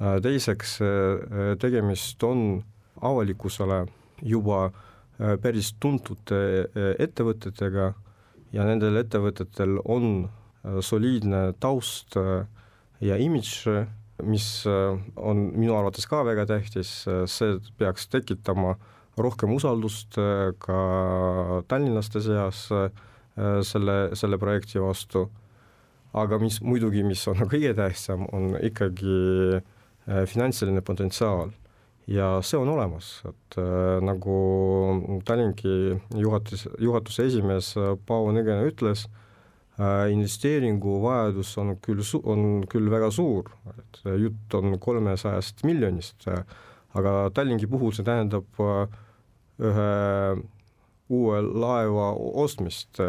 Äh, 0.00 0.18
teiseks, 0.22 0.78
äh, 0.82 1.54
tegemist 1.60 2.22
on 2.26 2.64
avalikkusele 3.02 3.84
juba 4.22 4.70
päris 5.14 5.68
tuntud 5.78 6.30
ettevõtetega 6.98 7.84
ja 8.50 8.64
nendel 8.66 8.96
ettevõtetel 8.98 9.76
on 9.84 10.24
soliidne 10.82 11.42
taust 11.62 12.16
ja 12.18 13.18
imidž, 13.22 13.52
mis 14.26 14.48
on 14.66 15.44
minu 15.54 15.76
arvates 15.78 16.08
ka 16.10 16.24
väga 16.26 16.48
tähtis, 16.50 16.90
see 17.30 17.60
peaks 17.78 18.08
tekitama 18.10 18.74
rohkem 19.16 19.54
usaldust 19.54 20.18
äh, 20.18 20.52
ka 20.58 21.62
tallinlaste 21.70 22.22
seas 22.24 22.66
äh, 22.74 22.88
selle, 23.66 24.14
selle 24.18 24.38
projekti 24.38 24.82
vastu, 24.82 25.26
aga 26.14 26.38
mis 26.42 26.60
muidugi, 26.62 27.02
mis 27.06 27.22
on 27.30 27.44
kõige 27.50 27.74
tähtsam, 27.78 28.26
on 28.34 28.54
ikkagi 28.62 29.18
äh, 29.58 30.24
finantsiline 30.30 30.84
potentsiaal. 30.86 31.52
Ja 32.10 32.34
see 32.44 32.58
on 32.60 32.68
olemas, 32.68 33.22
et 33.24 33.56
nagu 34.04 34.34
Tallinki 35.24 35.94
juhatus, 36.20 36.66
juhatuse 36.76 37.24
esimees 37.30 37.70
Paavo 38.04 38.28
Nõgene 38.36 38.66
ütles 38.68 39.06
investeeringu 40.12 40.98
vajadus 41.00 41.54
on 41.62 41.72
küll 41.80 42.04
on 42.20 42.44
küll 42.68 42.92
väga 42.92 43.08
suur, 43.08 43.48
et 43.72 44.02
jutt 44.20 44.58
on 44.60 44.76
kolmesajast 44.84 45.64
miljonist 45.64 46.28
aga 46.98 47.14
Tallinki 47.34 47.68
puhul 47.70 47.92
see 47.94 48.06
tähendab 48.06 48.60
äh, 48.62 48.86
ühe 49.62 49.90
uue 51.14 51.40
laeva 51.42 52.12
ostmist 52.16 53.00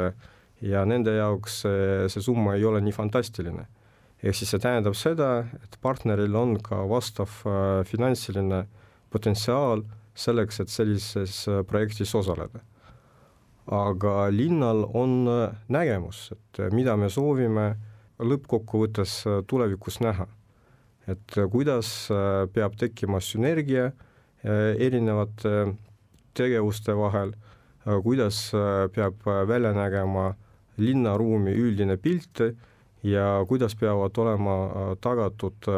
ja 0.63 0.83
nende 0.87 1.15
jaoks 1.17 1.61
see, 1.63 2.05
see 2.11 2.23
summa 2.23 2.55
ei 2.55 2.65
ole 2.65 2.81
nii 2.83 2.95
fantastiline. 2.95 3.65
ehk 4.23 4.35
siis 4.35 4.49
see 4.53 4.61
tähendab 4.61 4.95
seda, 4.97 5.45
et 5.63 5.77
partneril 5.81 6.35
on 6.35 6.55
ka 6.63 6.83
vastav 6.89 7.41
äh, 7.45 7.83
finantsiline 7.85 8.65
potentsiaal 9.13 9.83
selleks, 10.15 10.59
et 10.59 10.71
sellises 10.71 11.43
äh, 11.47 11.63
projektis 11.67 12.15
osaleda. 12.15 12.63
aga 13.65 14.29
linnal 14.29 14.85
on 14.93 15.25
nägemus, 15.73 16.31
et 16.31 16.73
mida 16.73 16.95
me 16.95 17.09
soovime 17.09 17.75
lõppkokkuvõttes 18.19 19.23
tulevikus 19.47 19.99
näha. 20.01 20.27
et 21.07 21.37
kuidas 21.51 22.09
peab 22.53 22.77
tekkima 22.77 23.19
sünergia 23.21 23.91
erinevate 24.43 25.75
tegevuste 26.35 26.95
vahel, 26.97 27.33
kuidas 28.03 28.53
äh, 28.53 28.89
peab 28.91 29.27
äh, 29.27 29.47
välja 29.47 29.73
nägema 29.73 30.33
linnaruumi 30.77 31.53
üldine 31.53 31.97
pilt 31.97 32.41
ja 33.03 33.45
kuidas 33.47 33.75
peavad 33.75 34.17
olema 34.17 34.55
äh, 34.65 34.95
tagatud 35.01 35.69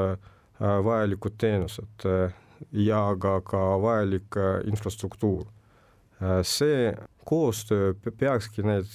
vajalikud 0.60 1.36
teenused 1.38 2.06
ja 2.72 3.02
ka, 3.22 3.42
ka 3.46 3.60
vajalik 3.82 4.38
infrastruktuur. 4.66 5.46
see 6.42 6.94
koostöö 7.26 7.94
peakski 8.20 8.64
need 8.66 8.90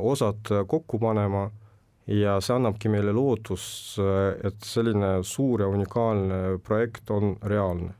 osad 0.00 0.52
kokku 0.66 0.98
panema 0.98 1.50
ja 2.06 2.36
see 2.40 2.56
annabki 2.56 2.92
meile 2.92 3.12
lootust, 3.16 3.96
et 4.44 4.60
selline 4.60 5.22
suur 5.22 5.64
ja 5.64 5.68
unikaalne 5.68 6.58
projekt 6.58 7.10
on 7.10 7.38
reaalne 7.42 7.94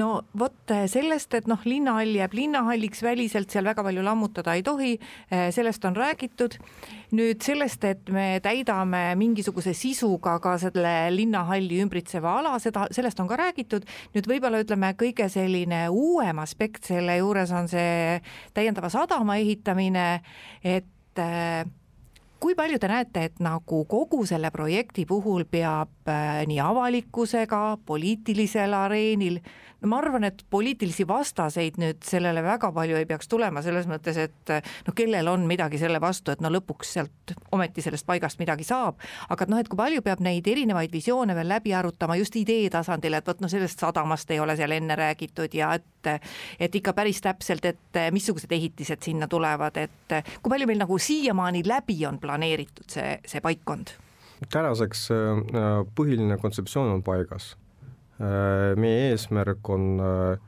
no 0.00 0.10
vot 0.38 0.74
sellest, 0.90 1.34
et 1.38 1.48
noh, 1.50 1.60
linnahall 1.64 2.16
jääb 2.16 2.34
linnahalliks 2.36 3.02
väliselt, 3.04 3.50
seal 3.52 3.66
väga 3.68 3.84
palju 3.86 4.04
lammutada 4.04 4.56
ei 4.56 4.64
tohi, 4.66 4.96
eh, 5.30 5.48
sellest 5.54 5.84
on 5.84 5.96
räägitud. 5.96 6.58
nüüd 7.16 7.38
sellest, 7.40 7.84
et 7.84 8.08
me 8.10 8.40
täidame 8.42 9.14
mingisuguse 9.14 9.70
sisuga 9.78 10.40
ka 10.42 10.56
selle 10.58 11.06
linnahalli 11.14 11.78
ümbritseva 11.84 12.32
ala, 12.40 12.56
seda, 12.58 12.88
sellest 12.90 13.20
on 13.20 13.28
ka 13.28 13.36
räägitud. 13.36 13.86
nüüd 14.14 14.26
võib-olla 14.26 14.60
ütleme, 14.64 14.92
kõige 14.98 15.28
selline 15.30 15.86
uuem 15.88 16.38
aspekt 16.38 16.84
selle 16.84 17.16
juures 17.18 17.52
on 17.52 17.68
see 17.68 18.20
täiendava 18.54 18.90
sadama 18.90 19.38
ehitamine, 19.38 20.22
et 20.64 21.18
eh, 21.18 21.64
kui 22.40 22.54
palju 22.54 22.78
te 22.78 22.88
näete, 22.90 23.24
et 23.28 23.40
nagu 23.44 23.84
kogu 23.88 24.24
selle 24.28 24.50
projekti 24.54 25.06
puhul 25.08 25.46
peab 25.50 26.10
äh, 26.10 26.42
nii 26.48 26.60
avalikkusega, 26.62 27.78
poliitilisel 27.86 28.76
areenil, 28.76 29.40
no 29.82 29.90
ma 29.90 29.98
arvan, 30.00 30.24
et 30.28 30.42
poliitilisi 30.50 31.06
vastaseid 31.08 31.78
nüüd 31.80 32.04
sellele 32.06 32.42
väga 32.44 32.70
palju 32.74 32.96
ei 32.98 33.06
peaks 33.08 33.28
tulema, 33.28 33.62
selles 33.64 33.88
mõttes, 33.90 34.18
et 34.20 34.52
no 34.86 34.94
kellel 34.96 35.28
on 35.30 35.46
midagi 35.48 35.80
selle 35.80 36.00
vastu, 36.02 36.32
et 36.32 36.42
no 36.44 36.50
lõpuks 36.52 36.94
sealt 36.96 37.34
ometi 37.52 37.84
sellest 37.84 38.06
paigast 38.08 38.40
midagi 38.40 38.66
saab, 38.66 39.00
aga 39.28 39.46
et 39.46 39.52
noh, 39.52 39.60
et 39.60 39.68
kui 39.70 39.80
palju 39.80 40.04
peab 40.06 40.22
neid 40.24 40.48
erinevaid 40.48 40.92
visioone 40.92 41.36
veel 41.36 41.50
läbi 41.52 41.74
arutama 41.76 42.16
just 42.20 42.36
idee 42.40 42.70
tasandil, 42.72 43.18
et 43.18 43.28
vot 43.28 43.42
no 43.44 43.50
sellest 43.52 43.84
sadamast 43.84 44.30
ei 44.32 44.40
ole 44.40 44.56
seal 44.56 44.72
enne 44.76 44.96
räägitud 44.96 45.54
ja 45.54 45.74
et 45.76 45.84
et 46.60 46.74
ikka 46.78 46.92
päris 46.94 47.18
täpselt, 47.18 47.64
et 47.66 47.98
missugused 48.14 48.52
ehitised 48.52 49.02
sinna 49.02 49.26
tulevad, 49.26 49.76
et 49.80 50.16
kui 50.38 50.52
palju 50.52 50.68
meil 50.70 50.78
nagu 50.78 50.98
siiamaani 51.02 51.64
läbi 51.66 51.98
on 52.06 52.20
planeeritud 52.22 52.86
see, 52.94 53.16
see 53.26 53.42
paikkond? 53.42 53.96
tänaseks 54.52 55.08
äh, 55.10 55.80
põhiline 55.96 56.36
kontseptsioon 56.38 56.92
on 56.92 57.02
paigas 57.02 57.54
meie 58.18 59.10
eesmärk 59.10 59.68
on 59.68 60.00
äh, 60.00 60.38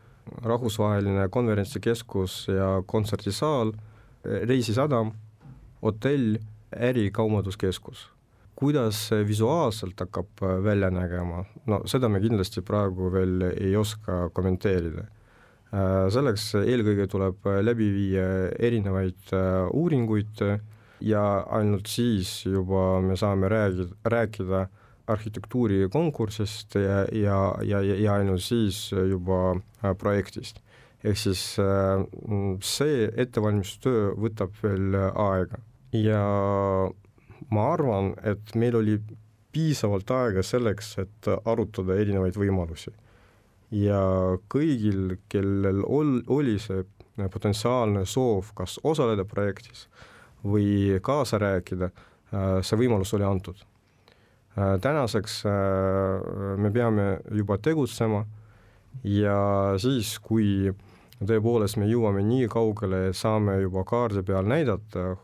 rahvusvaheline 0.44 1.28
konverentsikeskus 1.32 2.46
ja 2.48 2.82
kontserdisaal, 2.86 3.72
äh, 3.72 4.46
reisisadam, 4.48 5.12
hotell, 5.82 6.38
ärikaubanduskeskus. 6.72 8.08
kuidas 8.58 8.96
see 9.06 9.22
visuaalselt 9.22 10.00
hakkab 10.02 10.40
välja 10.64 10.88
nägema, 10.90 11.44
no 11.70 11.76
seda 11.86 12.08
me 12.10 12.18
kindlasti 12.18 12.58
praegu 12.66 13.06
veel 13.14 13.44
ei 13.52 13.76
oska 13.78 14.32
kommenteerida. 14.34 15.04
Selleks 16.10 16.48
eelkõige 16.58 17.06
tuleb 17.06 17.46
läbi 17.62 17.86
viia 17.94 18.24
erinevaid 18.58 19.30
uuringuid 19.78 20.42
ja 21.06 21.22
ainult 21.54 21.86
siis 21.86 22.32
juba 22.46 22.98
me 23.04 23.14
saame 23.20 23.46
räägida, 23.52 23.94
rääkida 24.04 24.64
arhitektuurikonkursist 25.08 26.74
ja, 26.78 27.02
ja, 27.12 27.38
ja, 27.64 27.82
ja 27.82 28.16
ainult 28.18 28.44
siis 28.44 28.88
juba 28.92 29.56
äh, 29.56 29.94
projektist. 29.98 30.60
ehk 31.04 31.18
siis 31.18 31.42
äh, 31.62 32.02
see 32.64 33.08
ettevalmistustöö 33.16 34.14
võtab 34.18 34.56
veel 34.62 34.96
aega 35.14 35.60
ja 35.92 36.22
ma 37.50 37.66
arvan, 37.72 38.12
et 38.22 38.54
meil 38.54 38.76
oli 38.76 38.98
piisavalt 39.52 40.10
aega 40.10 40.42
selleks, 40.42 40.96
et 41.02 41.30
arutada 41.44 41.96
erinevaid 41.96 42.36
võimalusi. 42.36 42.92
ja 43.70 44.00
kõigil, 44.48 45.18
kellel 45.28 45.82
ol-, 45.84 46.22
oli 46.26 46.58
see 46.58 46.84
potentsiaalne 47.32 48.06
soov 48.06 48.54
kas 48.56 48.78
osaleda 48.84 49.24
projektis 49.28 49.88
või 50.44 51.00
kaasa 51.02 51.38
rääkida, 51.38 51.90
äh, 52.32 52.60
see 52.62 52.80
võimalus 52.80 53.12
oli 53.16 53.26
antud 53.28 53.60
Äh, 53.60 53.67
tänaseks 54.82 55.42
äh, 55.46 55.52
me 56.56 56.70
peame 56.70 57.18
juba 57.30 57.58
tegutsema 57.62 58.24
ja 59.04 59.38
siis, 59.78 60.16
kui 60.22 60.72
tõepoolest 61.18 61.78
me 61.78 61.88
jõuame 61.90 62.22
nii 62.26 62.48
kaugele, 62.50 63.08
saame 63.14 63.58
juba 63.62 63.84
kaardi 63.86 64.22
peal 64.26 64.48
näidata, 64.48 65.16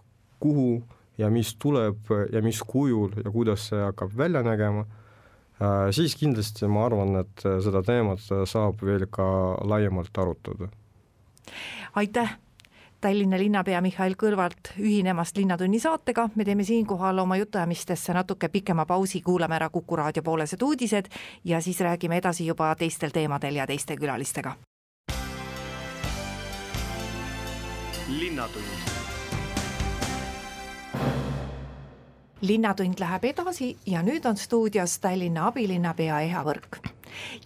kuhu 0.43 0.83
ja 1.19 1.31
mis 1.31 1.55
tuleb 1.63 2.11
ja 2.33 2.43
mis 2.43 2.61
kujul 2.67 3.15
ja 3.25 3.31
kuidas 3.31 3.69
see 3.71 3.83
hakkab 3.83 4.15
välja 4.19 4.45
nägema, 4.47 4.87
äh, 5.59 5.91
siis 5.95 6.17
kindlasti 6.21 6.71
ma 6.71 6.87
arvan, 6.87 7.19
et 7.25 7.47
seda 7.65 7.83
teemat 7.87 8.23
saab 8.23 8.83
veel 8.83 9.09
ka 9.11 9.27
laiemalt 9.67 10.25
arutada. 10.25 10.71
aitäh 11.95 12.39
Tallinna 13.05 13.37
linnapea 13.37 13.81
Mihhail 13.85 14.15
Kõlvart 14.17 14.71
ühinemast 14.81 15.37
Linnatunni 15.37 15.77
saatega, 15.77 16.23
me 16.41 16.45
teeme 16.49 16.65
siinkohal 16.65 17.19
oma 17.21 17.37
jutuajamistesse 17.37 18.15
natuke 18.17 18.49
pikema 18.49 18.87
pausi, 18.89 19.21
kuulame 19.21 19.59
ära 19.59 19.69
Kuku 19.69 19.97
raadio 20.01 20.23
poolesed 20.25 20.63
uudised 20.65 21.11
ja 21.45 21.61
siis 21.61 21.81
räägime 21.85 22.17
edasi 22.17 22.47
juba 22.47 22.71
teistel 22.81 23.13
teemadel 23.13 23.61
ja 23.61 23.67
teiste 23.67 23.97
külalistega. 24.01 24.55
linnatund 28.09 28.65
linnatund 32.41 33.01
läheb 33.01 33.25
edasi 33.25 33.77
ja 33.87 34.01
nüüd 34.03 34.25
on 34.25 34.37
stuudios 34.37 34.99
Tallinna 34.99 35.47
abilinnapea 35.53 36.21
Eha 36.21 36.45
Võrk. 36.45 36.81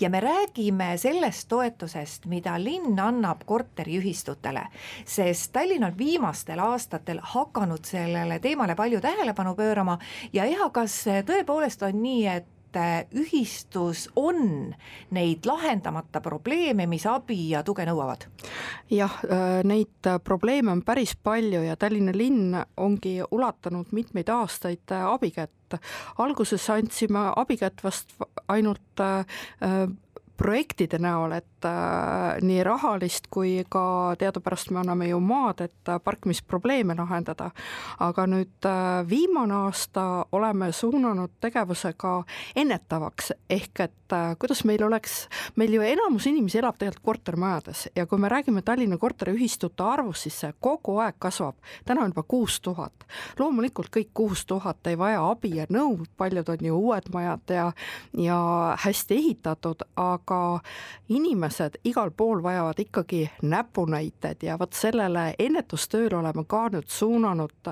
Ja 0.01 0.11
me 0.11 0.21
räägime 0.21 0.93
sellest 0.99 1.49
toetusest, 1.49 2.27
mida 2.27 2.57
linn 2.63 2.99
annab 3.01 3.45
korteriühistutele, 3.47 4.67
sest 5.05 5.53
Tallinn 5.53 5.85
on 5.85 5.99
viimastel 5.99 6.61
aastatel 6.63 7.21
hakanud 7.23 7.85
sellele 7.85 8.39
teemale 8.39 8.77
palju 8.77 9.01
tähelepanu 9.01 9.55
pöörama 9.55 9.99
ja 10.33 10.45
Eha, 10.45 10.71
kas 10.71 11.03
tõepoolest 11.27 11.83
on 11.89 12.03
nii, 12.03 12.27
et 12.27 12.55
et 12.77 13.13
ühistus 13.17 14.09
on 14.17 14.75
neid 15.11 15.47
lahendamata 15.47 16.21
probleeme, 16.21 16.87
mis 16.87 17.07
abi 17.09 17.51
ja 17.53 17.63
tuge 17.65 17.87
nõuavad? 17.89 18.27
jah, 18.91 19.19
äh, 19.25 19.61
neid 19.65 20.09
probleeme 20.25 20.73
on 20.73 20.83
päris 20.83 21.15
palju 21.17 21.63
ja 21.65 21.77
Tallinna 21.77 22.13
linn 22.15 22.57
ongi 22.77 23.19
ulatanud 23.31 23.93
mitmeid 23.93 24.29
aastaid 24.29 24.93
äh, 24.93 25.07
abikätt. 25.07 25.53
alguses 26.19 26.71
andsime 26.71 27.33
abikätt 27.37 27.85
vast 27.85 28.15
ainult 28.49 28.81
äh, 28.99 29.25
projektide 30.39 31.01
näol, 31.03 31.35
et 31.39 31.67
äh, 31.67 32.39
nii 32.47 32.63
rahalist 32.67 33.27
kui 33.31 33.59
ka 33.71 34.15
teadupärast 34.19 34.71
me 34.71 34.83
anname 34.85 35.11
ju 35.11 35.19
maad, 35.21 35.65
et 35.67 35.91
äh, 35.91 35.99
parkimisprobleeme 36.05 36.95
lahendada. 36.99 37.51
aga 37.99 38.27
nüüd 38.31 38.67
äh, 38.67 39.03
viimane 39.09 39.55
aasta 39.55 40.27
oleme 40.33 40.73
suunanud 40.73 41.39
tegevuse 41.41 41.93
ka 41.97 42.23
ennetavaks, 42.57 43.33
ehk 43.51 43.81
et 43.81 43.95
kuidas 44.39 44.63
meil 44.65 44.81
oleks, 44.87 45.27
meil 45.57 45.75
ju 45.75 45.83
enamus 45.85 46.27
inimesi 46.31 46.59
elab 46.63 46.79
tegelikult 46.79 47.05
kortermajades 47.05 47.89
ja 47.97 48.07
kui 48.07 48.19
me 48.19 48.29
räägime 48.29 48.63
Tallinna 48.65 48.97
korteriühistute 48.97 49.85
arvust, 49.85 50.25
siis 50.25 50.39
see 50.41 50.53
kogu 50.61 50.97
aeg 51.03 51.19
kasvab. 51.19 51.57
täna 51.85 52.05
on 52.05 52.15
juba 52.15 52.23
kuus 52.23 52.61
tuhat. 52.61 53.05
loomulikult 53.39 53.91
kõik 53.97 54.09
kuus 54.15 54.47
tuhat 54.47 54.87
ei 54.87 54.99
vaja 54.99 55.21
abi 55.31 55.57
ja 55.57 55.67
nõu, 55.69 56.07
paljud 56.17 56.49
on 56.49 56.65
ju 56.71 56.79
uued 56.79 57.11
majad 57.13 57.51
ja, 57.51 57.73
ja 58.13 58.39
hästi 58.79 59.15
ehitatud, 59.15 59.85
aga 59.97 60.28
aga 60.29 60.61
inimesed 61.09 61.79
igal 61.85 62.11
pool 62.11 62.43
vajavad 62.43 62.79
ikkagi 62.79 63.31
näpunäiteid 63.43 64.43
ja 64.43 64.59
vot 64.59 64.73
sellele 64.73 65.35
ennetustööle 65.39 66.17
oleme 66.21 66.45
ka 66.45 66.69
nüüd 66.73 66.89
suunanud 66.89 67.71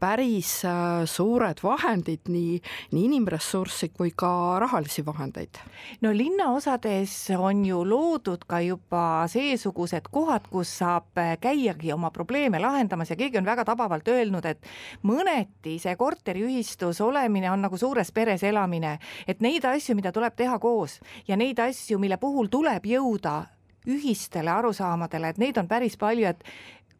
päris 0.00 0.64
äh, 0.64 1.04
suured 1.04 1.60
vahendid, 1.62 2.28
nii, 2.32 2.60
nii 2.94 3.04
inimressurssi 3.10 3.90
kui 3.94 4.12
ka 4.16 4.58
rahalisi 4.62 5.04
vahendeid. 5.06 5.60
no 6.00 6.12
linnaosades 6.16 7.14
on 7.38 7.64
ju 7.66 7.82
loodud 7.84 8.44
ka 8.48 8.60
juba 8.64 9.26
seesugused 9.28 10.08
kohad, 10.10 10.48
kus 10.50 10.72
saab 10.80 11.20
äh, 11.20 11.36
käiagi 11.40 11.92
oma 11.92 12.10
probleeme 12.10 12.58
lahendamas 12.58 13.10
ja 13.10 13.16
keegi 13.16 13.38
on 13.38 13.44
väga 13.44 13.64
tabavalt 13.64 14.08
öelnud, 14.08 14.44
et 14.44 14.66
mõneti 15.04 15.78
see 15.78 15.96
korteriühistus 15.96 17.00
olemine 17.04 17.50
on 17.50 17.62
nagu 17.68 17.78
suures 17.78 18.12
peres 18.12 18.42
elamine, 18.42 18.98
et 19.28 19.40
neid 19.40 19.64
asju, 19.64 19.94
mida 19.94 20.12
tuleb 20.12 20.36
teha 20.36 20.58
koos 20.58 21.00
ja 21.28 21.36
neid 21.36 21.60
asju, 21.60 21.98
mille 21.98 22.16
puhul 22.16 22.48
tuleb 22.48 22.86
jõuda 22.88 23.40
ühistele 23.88 24.50
arusaamadele, 24.52 25.30
et 25.32 25.38
neid 25.40 25.58
on 25.58 25.68
päris 25.68 25.96
palju, 25.96 26.28
et 26.28 26.44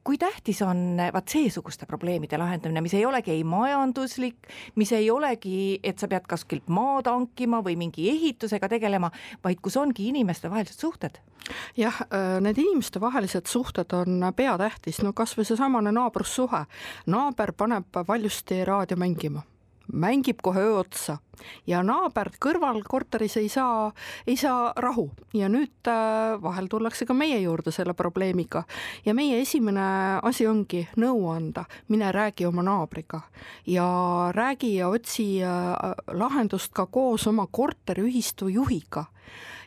kui 0.04 0.18
tähtis 0.18 0.62
on 0.62 0.96
vaat 1.12 1.28
seesuguste 1.28 1.86
probleemide 1.86 2.38
lahendamine, 2.38 2.80
mis 2.80 2.94
ei 2.94 3.04
olegi 3.06 3.34
ei 3.34 3.44
majanduslik, 3.44 4.48
mis 4.80 4.92
ei 4.96 5.10
olegi, 5.10 5.80
et 5.82 5.98
sa 5.98 6.08
pead 6.08 6.26
kuskilt 6.30 6.68
maad 6.72 7.10
hankima 7.10 7.60
või 7.64 7.76
mingi 7.80 8.08
ehitusega 8.10 8.68
tegelema, 8.68 9.10
vaid 9.44 9.60
kus 9.62 9.76
ongi 9.80 10.08
inimestevahelised 10.12 10.80
suhted? 10.80 11.20
jah, 11.76 11.96
äh, 12.14 12.40
need 12.40 12.58
inimestevahelised 12.60 13.48
suhted 13.50 13.92
on 13.96 14.22
peatähtis, 14.36 15.00
no 15.02 15.12
kas 15.12 15.36
või 15.38 15.48
seesamane 15.48 15.92
naabrussuhe. 15.92 16.64
naaber 17.06 17.52
paneb 17.52 18.02
valjusti 18.08 18.64
raadio 18.64 18.96
mängima 18.96 19.42
mängib 19.92 20.42
kohe 20.42 20.60
öö 20.60 20.78
otsa. 20.80 21.18
Ja 21.66 21.80
naaber 21.82 22.30
kõrval 22.42 22.82
korteris 22.84 23.36
ei 23.40 23.48
saa, 23.48 23.90
ei 24.28 24.36
saa 24.36 24.72
rahu. 24.76 25.08
Ja 25.34 25.48
nüüd 25.48 25.88
äh, 25.88 26.36
vahel 26.42 26.68
tullakse 26.68 27.06
ka 27.08 27.16
meie 27.16 27.38
juurde 27.40 27.72
selle 27.72 27.94
probleemiga. 27.96 28.64
Ja 29.04 29.14
meie 29.16 29.40
esimene 29.40 30.20
asi 30.22 30.46
ongi 30.50 30.86
nõu 31.00 31.30
anda, 31.32 31.64
mine 31.88 32.12
räägi 32.12 32.46
oma 32.48 32.64
naabriga. 32.66 33.22
Ja 33.66 33.86
räägi 34.36 34.74
ja 34.76 34.90
otsi 34.92 35.40
äh, 35.42 35.72
lahendust 36.12 36.74
ka 36.76 36.86
koos 36.86 37.26
oma 37.30 37.48
korteriühistu 37.50 38.50
juhiga. 38.52 39.06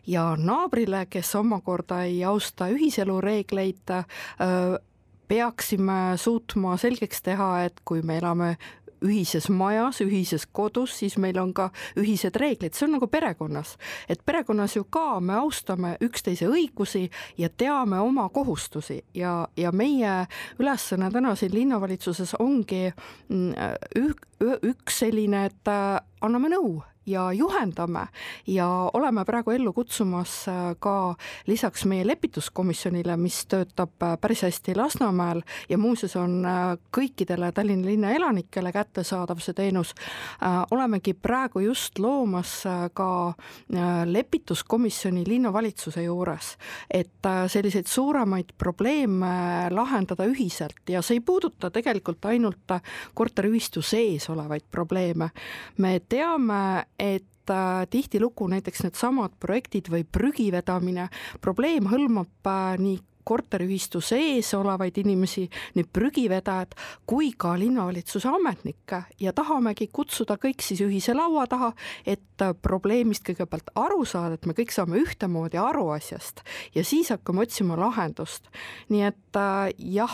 Ja 0.07 0.33
naabrile, 0.37 1.05
kes 1.09 1.35
omakorda 1.39 2.03
ei 2.03 2.23
austa 2.27 2.67
ühiselu 2.69 3.21
reegleid, 3.23 3.87
äh, 3.89 4.05
peaksime 5.27 6.17
suutma 6.19 6.75
selgeks 6.77 7.23
teha, 7.23 7.49
et 7.65 7.79
kui 7.87 8.01
me 8.05 8.17
elame 8.19 8.57
ühises 9.03 9.49
majas, 9.49 10.01
ühises 10.01 10.45
kodus, 10.51 10.97
siis 10.99 11.17
meil 11.17 11.39
on 11.41 11.53
ka 11.53 11.69
ühised 11.99 12.35
reeglid, 12.39 12.73
see 12.73 12.87
on 12.87 12.97
nagu 12.97 13.07
perekonnas. 13.07 13.77
et 14.09 14.21
perekonnas 14.25 14.75
ju 14.75 14.83
ka 14.83 15.19
me 15.19 15.33
austame 15.33 15.97
üksteise 16.01 16.47
õigusi 16.47 17.09
ja 17.37 17.49
teame 17.49 17.99
oma 17.99 18.29
kohustusi. 18.29 19.03
Ja, 19.13 19.47
ja 19.57 19.71
meie 19.71 20.27
ülesanne 20.59 21.11
täna 21.11 21.35
siin 21.35 21.53
linnavalitsuses 21.53 22.35
ongi 22.39 22.91
mm, 23.29 23.53
üks 24.63 24.99
selline, 25.03 25.45
et 25.45 25.71
äh, 25.71 25.99
anname 26.21 26.49
nõu 26.53 26.81
ja 27.05 27.31
juhendame. 27.31 28.07
Ja 28.47 28.89
oleme 28.93 29.25
praegu 29.25 29.51
ellu 29.51 29.73
kutsumas 29.73 30.47
äh, 30.47 30.75
ka 30.79 31.15
lisaks 31.47 31.85
meie 31.85 32.07
lepituskomisjonile, 32.07 33.17
mis 33.17 33.45
töötab 33.45 34.03
äh, 34.03 34.15
päris 34.21 34.43
hästi 34.43 34.75
Lasnamäel 34.75 35.41
ja 35.69 35.77
muuseas 35.77 36.15
on 36.15 36.45
äh, 36.45 36.61
kõikidele 36.95 37.51
Tallinna 37.51 37.87
linna 37.87 38.11
elanikele 38.15 38.71
kättesaadav 38.71 39.41
see 39.43 39.53
teenus, 39.53 39.93
olemegi 40.71 41.13
praegu 41.13 41.59
just 41.59 41.99
loomas 41.99 42.63
ka 42.93 43.33
lepituskomisjoni 44.05 45.23
linnavalitsuse 45.27 46.03
juures, 46.03 46.53
et 46.89 47.27
selliseid 47.47 47.87
suuremaid 47.89 48.53
probleeme 48.57 49.33
lahendada 49.71 50.25
ühiselt. 50.29 50.81
Ja 50.89 51.01
see 51.01 51.19
ei 51.19 51.25
puuduta 51.25 51.71
tegelikult 51.73 52.25
ainult 52.29 52.75
korteriühistu 53.13 53.81
sees 53.81 54.29
olevaid 54.29 54.65
probleeme. 54.71 55.29
me 55.77 55.99
teame, 56.09 56.85
et 56.99 57.49
äh, 57.49 57.87
tihtilugu 57.89 58.47
näiteks 58.47 58.85
needsamad 58.85 59.35
projektid 59.39 59.89
või 59.91 60.05
prügi 60.05 60.51
vedamine, 60.53 61.09
probleem 61.41 61.89
hõlmab 61.91 62.47
äh, 62.47 62.77
nii 62.79 62.99
korteriühistu 63.23 64.01
sees 64.03 64.49
olevaid 64.53 64.97
inimesi, 64.99 65.45
need 65.77 65.87
prügivedajad, 65.95 66.73
kui 67.07 67.29
ka 67.39 67.53
linnavalitsuse 67.55 68.27
ametnikke 68.27 68.99
ja 69.23 69.31
tahamegi 69.31 69.87
kutsuda 69.95 70.35
kõik 70.35 70.59
siis 70.59 70.81
ühise 70.83 71.15
laua 71.15 71.45
taha, 71.47 71.71
et 72.05 72.43
äh, 72.43 72.51
probleemist 72.51 73.23
kõigepealt 73.29 73.71
aru 73.79 74.03
saada, 74.05 74.35
et 74.35 74.45
me 74.45 74.55
kõik 74.57 74.75
saame 74.75 74.99
ühtemoodi 74.99 75.59
aru 75.61 75.87
asjast 75.95 76.43
ja 76.75 76.83
siis 76.83 77.13
hakkame 77.15 77.45
otsima 77.47 77.79
lahendust. 77.79 78.51
nii 78.89 79.07
et 79.07 79.39
jah, 79.77 80.13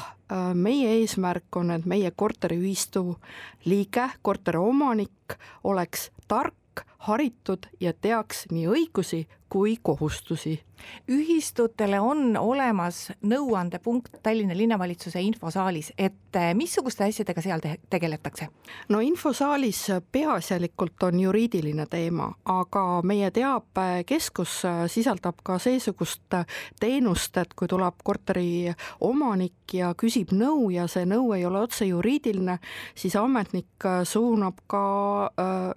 meie 0.54 0.94
eesmärk 1.02 1.58
on, 1.58 1.72
et 1.74 1.86
meie 1.90 2.12
korteriühistu 2.16 3.18
liige, 3.66 4.06
korteriomanik 4.22 5.36
oleks 5.64 6.10
tark, 6.30 6.59
как 6.80 6.99
haritud 7.08 7.70
ja 7.80 7.94
teaks 7.94 8.46
nii 8.52 8.68
õigusi 8.68 9.26
kui 9.50 9.78
kohustusi. 9.82 10.64
ühistutele 11.12 12.00
on 12.00 12.38
olemas 12.38 13.12
nõuandepunkt 13.22 14.22
Tallinna 14.24 14.56
linnavalitsuse 14.58 15.20
infosaalis, 15.22 15.90
et 15.98 16.36
eh, 16.40 16.54
missuguste 16.56 17.04
asjadega 17.04 17.42
seal 17.42 17.60
te 17.60 17.74
tegeletakse? 17.90 18.48
no 18.90 19.00
infosaalis 19.00 19.82
peaasjalikult 20.12 21.04
on 21.04 21.20
juriidiline 21.20 21.86
teema, 21.90 22.30
aga 22.46 23.02
meie 23.04 23.32
teabekeskus 23.32 24.62
sisaldab 24.88 25.42
ka 25.44 25.58
seesugust 25.60 26.38
teenust, 26.80 27.38
et 27.38 27.54
kui 27.54 27.68
tuleb 27.68 28.00
korteri 28.04 28.72
omanik 29.02 29.74
ja 29.74 29.92
küsib 29.98 30.32
nõu 30.32 30.70
ja 30.72 30.88
see 30.88 31.04
nõu 31.10 31.34
ei 31.36 31.46
ole 31.46 31.66
otse 31.66 31.90
juriidiline, 31.90 32.60
siis 32.96 33.16
ametnik 33.20 33.90
suunab 34.04 34.64
ka 34.68 34.86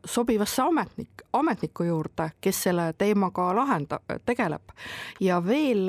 sobivasse 0.05 0.63
ametnik, 0.63 1.12
ametniku 1.33 1.85
juurde, 1.85 2.31
kes 2.41 2.63
selle 2.63 2.93
teemaga 2.99 3.49
lahendab 3.57 4.03
tegeleb. 4.25 4.63
ja 5.21 5.41
veel, 5.45 5.87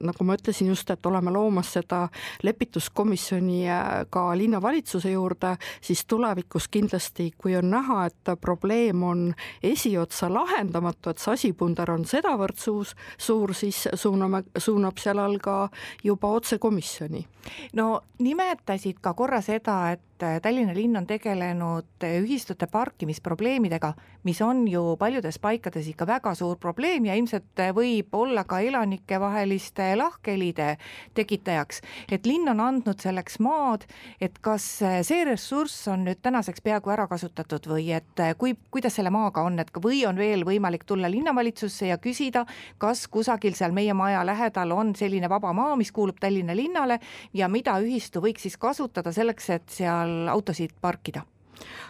nagu 0.00 0.24
ma 0.24 0.34
ütlesin 0.34 0.68
just, 0.68 0.90
et 0.90 1.06
oleme 1.06 1.30
loomas 1.30 1.72
seda 1.72 2.08
lepituskomisjoni 2.42 3.60
äh, 3.70 4.06
ka 4.10 4.38
linnavalitsuse 4.38 5.10
juurde, 5.10 5.56
siis 5.80 6.06
tulevikus 6.06 6.68
kindlasti, 6.68 7.32
kui 7.38 7.56
on 7.56 7.70
näha, 7.70 8.06
et 8.06 8.32
probleem 8.40 9.02
on 9.02 9.34
esiotsa 9.62 10.32
lahendamatu, 10.32 11.10
et 11.10 11.22
see 11.22 11.32
asipunder 11.32 11.90
on 11.90 12.04
sedavõrd 12.06 12.58
suus, 12.60 12.94
suur, 13.18 13.54
siis 13.54 13.86
suuname, 13.94 14.44
suunab 14.58 14.98
seal 15.02 15.18
all 15.22 15.38
ka 15.42 15.68
juba 16.04 16.28
otse 16.28 16.58
komisjoni. 16.58 17.26
no 17.72 18.00
nimetasid 18.18 19.00
ka 19.00 19.14
korra 19.14 19.40
seda, 19.42 19.92
et 19.92 20.05
Tallinna 20.18 20.74
linn 20.74 20.96
on 20.96 21.06
tegelenud 21.06 22.04
ühistute 22.06 22.66
parkimisprobleemidega, 22.72 23.92
mis 24.24 24.40
on 24.42 24.64
ju 24.68 24.96
paljudes 24.98 25.38
paikades 25.38 25.88
ikka 25.90 26.06
väga 26.06 26.34
suur 26.34 26.56
probleem 26.60 27.04
ja 27.06 27.14
ilmselt 27.14 27.60
võib 27.76 28.14
olla 28.16 28.44
ka 28.48 28.60
elanikevaheliste 28.64 29.90
lahkhelide 29.96 30.76
tekitajaks. 31.14 31.80
et 32.10 32.26
linn 32.26 32.48
on 32.48 32.60
andnud 32.60 33.00
selleks 33.00 33.38
maad, 33.38 33.84
et 34.20 34.38
kas 34.40 34.64
see 35.02 35.24
ressurss 35.28 35.88
on 35.88 36.04
nüüd 36.08 36.22
tänaseks 36.22 36.64
peaaegu 36.64 36.90
ära 36.90 37.06
kasutatud 37.06 37.68
või 37.68 37.90
et 37.96 38.24
kui, 38.38 38.56
kuidas 38.70 38.96
selle 38.96 39.10
maaga 39.10 39.42
on, 39.42 39.58
et 39.58 39.70
või 39.84 40.06
on 40.08 40.16
veel 40.16 40.44
võimalik 40.48 40.84
tulla 40.84 41.10
linnavalitsusse 41.10 41.90
ja 41.92 41.98
küsida, 41.98 42.46
kas 42.78 43.06
kusagil 43.08 43.54
seal 43.54 43.72
meie 43.76 43.94
maja 43.94 44.24
lähedal 44.26 44.72
on 44.72 44.94
selline 44.96 45.28
vaba 45.28 45.52
maa, 45.52 45.76
mis 45.76 45.92
kuulub 45.92 46.18
Tallinna 46.20 46.56
linnale 46.56 47.00
ja 47.34 47.48
mida 47.48 47.76
ühistu 47.82 48.22
võiks 48.24 48.46
siis 48.46 48.56
kasutada 48.56 49.12
selleks, 49.12 49.50
et 49.50 49.68
seal 49.70 50.05
autosid 50.32 50.76
parkida? 50.80 51.24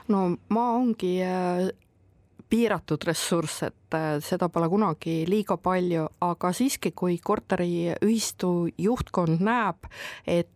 no 0.09 0.29
maa 0.55 0.71
ongi 0.79 1.17
äh, 1.25 1.67
piiratud 2.51 3.05
ressurss, 3.07 3.63
et 3.67 3.97
äh, 3.97 4.19
seda 4.23 4.49
pole 4.53 4.69
kunagi 4.71 5.25
liiga 5.29 5.57
palju, 5.59 6.07
aga 6.23 6.53
siiski, 6.55 6.93
kui 6.95 7.19
korteriühistu 7.19 8.53
juhtkond 8.79 9.43
näeb, 9.43 9.89
et 10.27 10.51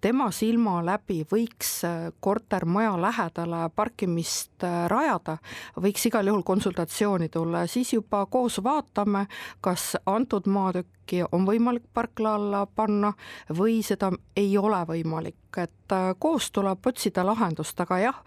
tema 0.00 0.30
silma 0.30 0.78
läbi 0.84 1.22
võiks 1.30 1.70
äh, 1.86 2.10
kortermaja 2.20 2.94
lähedale 3.00 3.68
parkimist 3.74 4.62
rajada, 4.90 5.38
võiks 5.80 6.06
igal 6.06 6.30
juhul 6.30 6.44
konsultatsiooni 6.46 7.28
tulla. 7.28 7.66
Siis 7.66 7.92
juba 7.92 8.24
koos 8.30 8.60
vaatame, 8.64 9.26
kas 9.60 9.96
antud 10.06 10.46
maatükki 10.46 11.24
on 11.32 11.46
võimalik 11.48 11.86
parkla 11.94 12.34
alla 12.38 12.66
panna 12.66 13.12
või 13.58 13.80
seda 13.82 14.12
ei 14.36 14.56
ole 14.58 14.80
võimalik, 14.86 15.58
et 15.58 15.94
koos 16.20 16.50
tuleb 16.52 16.86
otsida 16.86 17.24
lahendust, 17.24 17.80
aga 17.80 17.98
jah, 18.02 18.18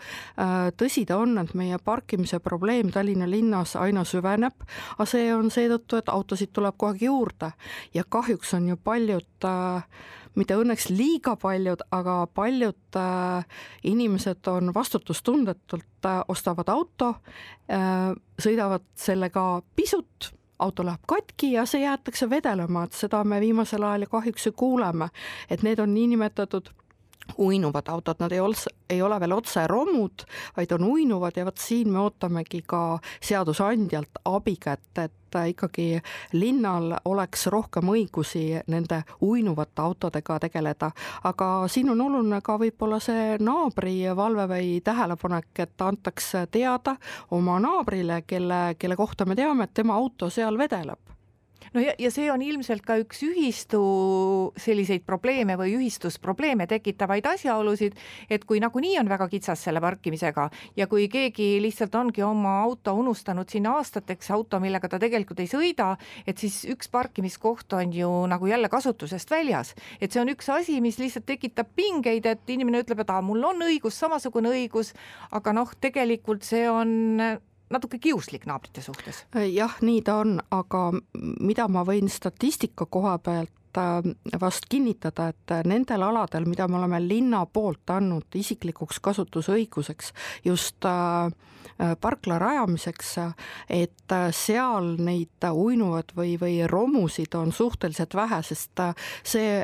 tõsi 0.77 1.03
ta 1.05 1.19
on, 1.21 1.37
et 1.37 1.53
meie 1.53 1.77
parkimise 1.77 2.39
probleem 2.41 2.89
Tallinna 2.91 3.29
linnas 3.29 3.75
aina 3.79 4.03
süveneb, 4.07 4.65
aga 4.97 5.05
see 5.05 5.29
on 5.35 5.51
seetõttu, 5.53 6.01
et 6.01 6.09
autosid 6.09 6.51
tuleb 6.51 6.75
kogu 6.77 6.91
aeg 6.91 7.05
juurde. 7.05 7.51
Ja 7.93 8.03
kahjuks 8.09 8.55
on 8.57 8.71
ju 8.71 8.79
paljud 8.81 9.45
äh, 9.45 9.85
mitte 10.35 10.55
õnneks 10.55 10.89
liiga 10.93 11.35
paljud, 11.39 11.83
aga 11.91 12.25
paljud 12.33 12.99
äh, 12.99 13.45
inimesed 13.83 14.47
on 14.47 14.73
vastutustundetult 14.75 16.05
äh,, 16.05 16.21
ostavad 16.27 16.69
auto 16.71 17.15
äh,, 17.71 18.11
sõidavad 18.39 18.85
sellega 18.95 19.61
pisut 19.75 20.31
auto 20.61 20.85
läheb 20.85 21.01
katki 21.07 21.53
ja 21.55 21.65
see 21.65 21.81
jäetakse 21.81 22.29
vedelema, 22.29 22.85
et 22.85 22.97
seda 22.97 23.23
me 23.25 23.39
viimasel 23.41 23.83
ajal 23.83 24.05
kahjuks 24.11 24.45
ju 24.45 24.53
kuuleme, 24.57 25.09
et 25.49 25.63
need 25.65 25.79
on 25.81 25.93
niinimetatud 25.93 26.69
uinuvad 27.37 27.87
autod, 27.87 28.15
nad 28.19 28.31
ei 28.31 28.39
ole, 28.39 28.55
ei 28.89 29.01
ole 29.01 29.19
veel 29.19 29.31
otse 29.31 29.67
romud, 29.67 30.25
vaid 30.57 30.71
on 30.71 30.83
uinuvad 30.83 31.37
ja 31.37 31.45
vot 31.45 31.57
siin 31.57 31.91
me 31.91 31.99
ootamegi 31.99 32.63
ka 32.67 32.99
seadusandjalt 33.21 34.21
abikätt, 34.25 34.97
et 34.97 35.13
ikkagi 35.47 36.01
linnal 36.33 36.91
oleks 37.05 37.47
rohkem 37.47 37.87
õigusi 37.93 38.59
nende 38.67 39.03
uinuvate 39.21 39.81
autodega 39.81 40.39
tegeleda. 40.39 40.91
aga 41.23 41.67
siin 41.67 41.89
on 41.89 42.01
oluline 42.01 42.41
ka 42.41 42.57
võib-olla 42.59 42.99
see 42.99 43.37
naabri 43.39 44.15
valve 44.15 44.47
või 44.47 44.81
tähelepanek, 44.83 45.53
et 45.59 45.81
antakse 45.81 46.47
teada 46.51 46.95
oma 47.31 47.59
naabrile, 47.59 48.21
kelle, 48.27 48.75
kelle 48.79 48.95
kohta 48.95 49.25
me 49.25 49.35
teame, 49.35 49.63
et 49.63 49.73
tema 49.73 49.95
auto 49.95 50.29
seal 50.29 50.57
vedeleb 50.57 51.10
no 51.73 51.81
ja, 51.83 51.93
ja 51.99 52.11
see 52.11 52.27
on 52.31 52.41
ilmselt 52.43 52.83
ka 52.85 52.97
üks 53.01 53.21
ühistu 53.25 53.81
selliseid 54.59 55.05
probleeme 55.07 55.55
või 55.59 55.75
ühistusprobleeme 55.77 56.67
tekitavaid 56.69 57.27
asjaolusid, 57.33 57.97
et 58.29 58.45
kui 58.47 58.61
nagunii 58.63 58.97
on 59.01 59.09
väga 59.11 59.27
kitsas 59.31 59.63
selle 59.67 59.81
parkimisega 59.83 60.49
ja 60.79 60.87
kui 60.91 61.07
keegi 61.11 61.53
lihtsalt 61.63 61.95
ongi 61.95 62.23
oma 62.25 62.57
auto 62.65 62.95
unustanud 62.99 63.49
sinna 63.49 63.75
aastateks, 63.79 64.31
auto, 64.35 64.59
millega 64.63 64.89
ta 64.91 64.99
tegelikult 65.01 65.39
ei 65.43 65.51
sõida, 65.51 65.93
et 66.27 66.41
siis 66.41 66.61
üks 66.71 66.91
parkimiskoht 66.91 67.77
on 67.79 67.93
ju 67.95 68.09
nagu 68.31 68.51
jälle 68.51 68.69
kasutusest 68.69 69.31
väljas. 69.31 69.75
et 70.01 70.11
see 70.11 70.21
on 70.21 70.33
üks 70.33 70.49
asi, 70.51 70.79
mis 70.81 70.99
lihtsalt 70.99 71.25
tekitab 71.25 71.71
pingeid, 71.75 72.25
et 72.25 72.49
inimene 72.49 72.83
ütleb, 72.83 73.03
et 73.03 73.13
aa, 73.13 73.21
mul 73.21 73.43
on 73.47 73.63
õigus, 73.67 73.99
samasugune 73.99 74.51
õigus, 74.51 74.93
aga 75.31 75.53
noh, 75.55 75.71
tegelikult 75.79 76.43
see 76.43 76.67
on 76.69 77.39
natuke 77.71 77.99
kiuslik 77.99 78.45
naabrite 78.45 78.81
suhtes. 78.81 79.25
jah, 79.53 79.77
nii 79.81 80.01
ta 80.05 80.19
on, 80.25 80.39
aga 80.51 80.83
mida 81.39 81.67
ma 81.71 81.85
võin 81.87 82.09
statistika 82.09 82.85
koha 82.85 83.17
pealt 83.23 83.51
vast 84.41 84.67
kinnitada, 84.69 85.29
et 85.31 85.53
nendel 85.67 86.03
aladel, 86.07 86.45
mida 86.49 86.67
me 86.67 86.79
oleme 86.79 87.01
linna 87.03 87.45
poolt 87.45 87.89
andnud 87.93 88.35
isiklikuks 88.35 88.99
kasutusõiguseks 89.03 90.11
just 90.45 90.85
äh, 90.85 91.95
parkla 92.01 92.37
rajamiseks, 92.41 93.11
et 93.69 94.13
äh, 94.13 94.27
seal 94.35 94.95
neid 95.01 95.47
uinuvad 95.51 96.13
või, 96.17 96.35
või 96.41 96.59
romusid 96.69 97.35
on 97.37 97.53
suhteliselt 97.55 98.15
vähe, 98.17 98.41
sest 98.45 98.79
äh, 98.83 98.93
see 99.23 99.61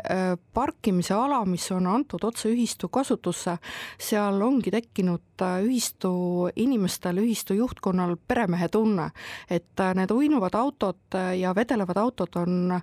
parkimise 0.54 1.14
ala, 1.18 1.44
mis 1.46 1.68
on 1.76 1.88
antud 1.92 2.24
otse 2.28 2.50
ühistu 2.52 2.90
kasutusse, 2.94 3.58
seal 4.00 4.42
ongi 4.42 4.74
tekkinud 4.74 5.46
ühistu 5.68 6.12
inimestel, 6.58 7.22
ühistu 7.22 7.58
juhtkonnal 7.58 8.16
peremehe 8.28 8.70
tunne, 8.74 9.12
et 9.50 9.86
need 9.98 10.12
uinuvad 10.12 10.56
autod 10.58 11.18
ja 11.38 11.54
vedelevad 11.56 12.00
autod 12.02 12.40
on 12.42 12.80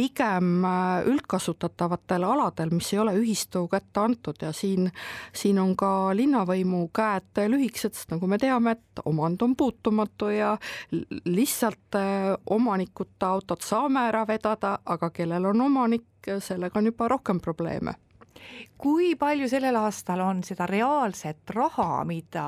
pigem 0.00 0.64
äh, 0.64 1.04
üldkasutatavatel 1.12 2.24
aladel, 2.24 2.72
mis 2.72 2.88
ei 2.94 3.02
ole 3.02 3.12
ühistu 3.20 3.66
kätte 3.68 4.00
antud. 4.00 4.40
Ja 4.40 4.52
siin, 4.56 4.88
siin 5.36 5.60
on 5.60 5.74
ka 5.76 5.90
linnavõimu 6.16 6.86
käed 6.96 7.42
lühikesed, 7.52 7.98
sest 7.98 8.14
nagu 8.14 8.30
me 8.30 8.40
teame, 8.40 8.78
et 8.78 9.04
omand 9.04 9.42
on 9.44 9.56
puutumatu 9.60 10.32
ja 10.32 10.54
lihtsalt 11.28 12.00
äh, 12.00 12.32
omanikuta 12.46 13.34
autot 13.36 13.66
saame 13.66 14.06
ära 14.08 14.24
vedada, 14.28 14.78
aga 14.84 15.10
kellel 15.12 15.52
on 15.52 15.66
omanik, 15.68 16.08
sellega 16.24 16.80
on 16.80 16.88
juba 16.92 17.08
rohkem 17.12 17.40
probleeme 17.40 17.96
kui 18.80 19.14
palju 19.18 19.48
sellel 19.50 19.76
aastal 19.80 20.22
on 20.24 20.42
seda 20.46 20.66
reaalset 20.68 21.50
raha, 21.54 22.04
mida 22.08 22.44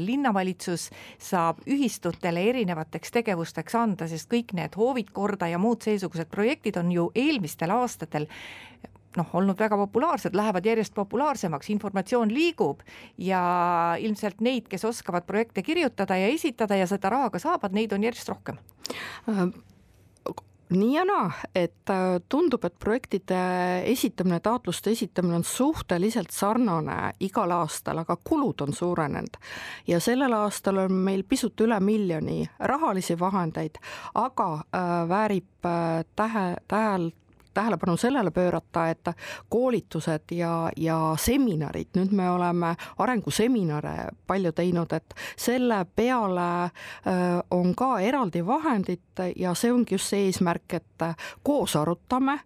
linnavalitsus 0.00 0.88
saab 1.18 1.62
ühistutele 1.70 2.42
erinevateks 2.50 3.14
tegevusteks 3.20 3.76
anda, 3.78 4.08
sest 4.10 4.30
kõik 4.32 4.54
need 4.58 4.74
hoovid 4.78 5.12
korda 5.14 5.50
ja 5.50 5.60
muud 5.62 5.82
seesugused 5.86 6.30
projektid 6.32 6.80
on 6.80 6.90
ju 6.94 7.10
eelmistel 7.14 7.70
aastatel 7.76 8.26
noh, 9.18 9.30
olnud 9.34 9.58
väga 9.58 9.78
populaarsed, 9.80 10.34
lähevad 10.38 10.66
järjest 10.66 10.94
populaarsemaks, 10.94 11.70
informatsioon 11.74 12.30
liigub 12.34 12.84
ja 13.18 13.40
ilmselt 13.98 14.42
neid, 14.44 14.68
kes 14.70 14.86
oskavad 14.86 15.26
projekte 15.26 15.64
kirjutada 15.66 16.18
ja 16.18 16.30
esitada 16.30 16.78
ja 16.78 16.86
seda 16.90 17.10
raha 17.10 17.30
ka 17.34 17.42
saavad, 17.42 17.74
neid 17.74 17.92
on 17.96 18.06
järjest 18.06 18.30
rohkem. 18.30 18.60
Äh, 19.28 19.46
nii 20.70 20.94
ja 20.94 21.04
naa, 21.04 21.30
et 21.54 21.90
äh, 21.90 22.20
tundub, 22.28 22.64
et 22.64 22.76
projektide 22.78 23.40
esitamine, 23.90 24.40
taotluste 24.40 24.90
esitamine 24.94 25.40
on 25.40 25.44
suhteliselt 25.44 26.30
sarnane 26.34 27.12
igal 27.20 27.50
aastal, 27.54 28.02
aga 28.04 28.16
kulud 28.24 28.62
on 28.66 28.72
suurenenud. 28.72 29.38
ja 29.86 30.00
sellel 30.00 30.32
aastal 30.32 30.84
on 30.84 30.92
meil 30.92 31.22
pisut 31.28 31.60
üle 31.60 31.80
miljoni 31.80 32.44
rahalisi 32.58 33.18
vahendeid, 33.18 33.80
aga 34.14 34.50
äh, 34.54 35.08
väärib 35.08 35.66
äh, 35.66 36.04
tähe, 36.16 36.46
tähel, 36.68 37.10
tähelepanu 37.54 37.96
sellele 37.96 38.30
pöörata, 38.30 38.88
et 38.88 39.08
koolitused 39.48 40.34
ja, 40.34 40.70
ja 40.76 40.98
seminarid, 41.18 41.92
nüüd 41.96 42.12
me 42.16 42.30
oleme 42.30 42.74
arenguseminare 42.98 44.10
palju 44.26 44.52
teinud, 44.52 44.92
et 44.92 45.14
selle 45.36 45.84
peale 45.96 46.70
on 47.50 47.74
ka 47.74 47.90
eraldi 48.00 48.44
vahendid 48.46 49.24
ja 49.36 49.54
see 49.54 49.72
ongi 49.72 49.94
just 49.94 50.12
see 50.12 50.28
eesmärk, 50.28 50.78
et 50.80 51.06
koos 51.42 51.76
arutame, 51.76 52.38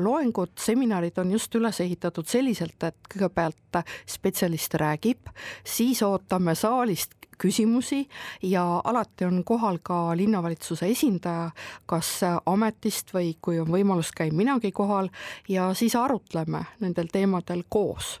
loengud, 0.00 0.52
seminarid 0.60 1.18
on 1.18 1.32
just 1.32 1.54
üles 1.56 1.80
ehitatud 1.80 2.28
selliselt, 2.28 2.76
et 2.84 3.08
kõigepealt 3.12 3.80
spetsialist 4.08 4.74
räägib, 4.80 5.32
siis 5.64 6.02
ootame 6.04 6.54
saalist 6.58 7.19
küsimusi 7.40 8.04
ja 8.42 8.64
alati 8.84 9.24
on 9.24 9.42
kohal 9.44 9.80
ka 9.82 10.16
linnavalitsuse 10.16 10.90
esindaja, 10.92 11.50
kas 11.86 12.20
ametist 12.46 13.14
või 13.16 13.34
kui 13.42 13.60
on 13.60 13.70
võimalus, 13.72 14.12
käin 14.16 14.36
minagi 14.36 14.72
kohal 14.72 15.08
ja 15.48 15.70
siis 15.74 15.96
arutleme 15.96 16.64
nendel 16.80 17.08
teemadel 17.12 17.64
koos 17.68 18.18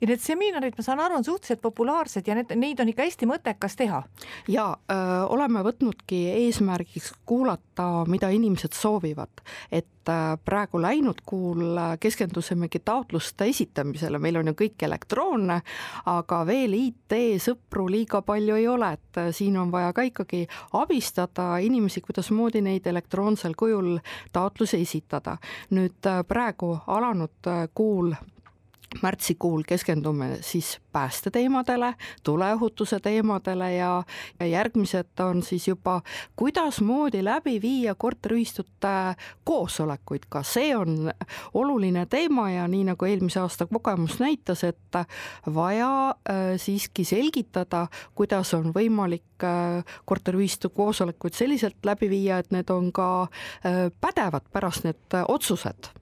ja 0.00 0.08
need 0.08 0.22
seminarid, 0.22 0.76
ma 0.76 0.84
saan 0.84 1.00
aru, 1.00 1.20
on 1.20 1.24
suhteliselt 1.24 1.62
populaarsed 1.62 2.26
ja 2.28 2.36
need, 2.38 2.52
neid 2.58 2.80
on 2.82 2.90
ikka 2.92 3.06
hästi 3.06 3.28
mõttekas 3.30 3.76
teha. 3.78 4.02
ja 4.48 4.66
öö, 4.90 5.22
oleme 5.34 5.62
võtnudki 5.64 6.24
eesmärgiks 6.46 7.12
kuulata, 7.26 8.04
mida 8.08 8.30
inimesed 8.34 8.74
soovivad, 8.76 9.44
et 9.72 10.08
öö, 10.08 10.36
praegu 10.44 10.80
läinud 10.82 11.22
kuul 11.26 11.78
keskendusimegi 12.00 12.82
taotluste 12.84 13.46
esitamisele, 13.50 14.18
meil 14.18 14.40
on 14.40 14.52
ju 14.52 14.56
kõik 14.64 14.86
elektroonne, 14.88 15.60
aga 16.10 16.42
veel 16.46 16.74
IT-sõpru 16.78 17.86
liiga 17.90 18.22
palju 18.26 18.58
ei 18.58 18.68
ole, 18.68 18.92
et 18.98 19.22
siin 19.36 19.56
on 19.60 19.70
vaja 19.72 19.92
ka 19.92 20.06
ikkagi 20.08 20.46
abistada 20.78 21.56
inimesi, 21.62 22.02
kuidasmoodi 22.02 22.62
neid 22.62 22.86
elektroonsel 22.86 23.54
kujul 23.58 23.98
taotlusi 24.32 24.82
esitada. 24.82 25.36
nüüd 25.70 26.06
praegu 26.28 26.78
alanud 26.86 27.50
kuul 27.74 28.12
märtsikuul 29.02 29.62
keskendume 29.66 30.38
siis 30.40 30.80
päästeteemadele, 30.92 31.94
tuleohutuse 32.22 33.00
teemadele 33.00 33.74
ja, 33.74 34.02
ja 34.40 34.46
järgmised 34.46 35.20
on 35.20 35.42
siis 35.42 35.68
juba, 35.68 36.00
kuidasmoodi 36.36 37.24
läbi 37.24 37.62
viia 37.62 37.94
korteriühistute 37.94 39.14
koosolekuid, 39.44 40.28
ka 40.28 40.42
see 40.42 40.76
on 40.76 41.10
oluline 41.54 42.06
teema 42.06 42.50
ja 42.50 42.68
nii 42.68 42.84
nagu 42.92 43.08
eelmise 43.08 43.40
aasta 43.40 43.66
kogemus 43.66 44.18
näitas, 44.20 44.64
et 44.64 45.00
vaja 45.54 45.92
äh, 46.10 46.42
siiski 46.56 47.04
selgitada, 47.04 47.86
kuidas 48.14 48.54
on 48.54 48.72
võimalik 48.74 49.46
äh, 49.46 49.96
korteriühistu 50.04 50.70
koosolekuid 50.70 51.34
selliselt 51.38 51.80
läbi 51.84 52.10
viia, 52.10 52.38
et 52.38 52.52
need 52.52 52.70
on 52.70 52.92
ka 52.92 53.08
äh, 53.22 53.88
pädevad 54.00 54.48
pärast 54.52 54.84
need 54.84 55.20
otsused 55.28 55.92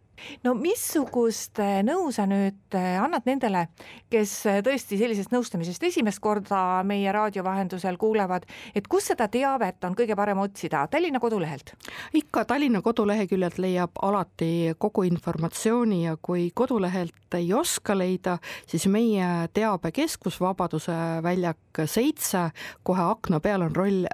no 0.45 0.55
missugust 0.59 1.61
äh, 1.63 1.81
nõu 1.87 2.11
sa 2.15 2.27
nüüd 2.29 2.77
äh, 2.77 2.97
annad 3.01 3.27
nendele, 3.29 3.67
kes 4.13 4.35
äh, 4.49 4.61
tõesti 4.65 4.99
sellisest 5.01 5.33
nõustamisest 5.35 5.85
esimest 5.91 6.23
korda 6.23 6.83
meie 6.87 7.13
raadio 7.13 7.45
vahendusel 7.47 7.99
kuulevad, 8.01 8.47
et 8.75 8.89
kus 8.91 9.11
seda 9.13 9.29
teavet 9.33 9.85
on 9.87 9.97
kõige 9.99 10.17
parem 10.19 10.43
otsida, 10.43 10.87
Tallinna 10.91 11.21
kodulehelt? 11.23 11.75
ikka 12.17 12.45
Tallinna 12.49 12.83
koduleheküljelt 12.85 13.59
leiab 13.63 14.01
alati 14.03 14.75
kogu 14.79 15.05
informatsiooni 15.09 16.05
ja 16.05 16.17
kui 16.23 16.51
kodulehelt 16.55 17.37
ei 17.39 17.53
oska 17.55 17.95
leida, 17.95 18.39
siis 18.67 18.87
meie 18.91 19.27
teabekeskus 19.55 20.41
Vabaduse 20.41 20.97
väljak 21.23 21.83
seitse, 21.87 22.49
kohe 22.83 23.05
akna 23.13 23.39
peal 23.41 23.63
on 23.69 23.77
roll, 23.77 24.07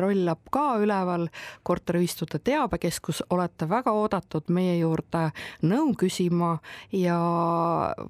roll-up 0.00 0.50
ka 0.52 0.64
üleval, 0.82 1.28
korteriühistute 1.62 2.40
teabekeskus, 2.44 3.22
olete 3.30 3.68
väga 3.70 3.94
oodatud 3.94 4.50
meie 4.54 4.76
juurde 4.80 5.28
nõu 5.62 5.94
küsima 5.98 6.58
ja 6.92 7.18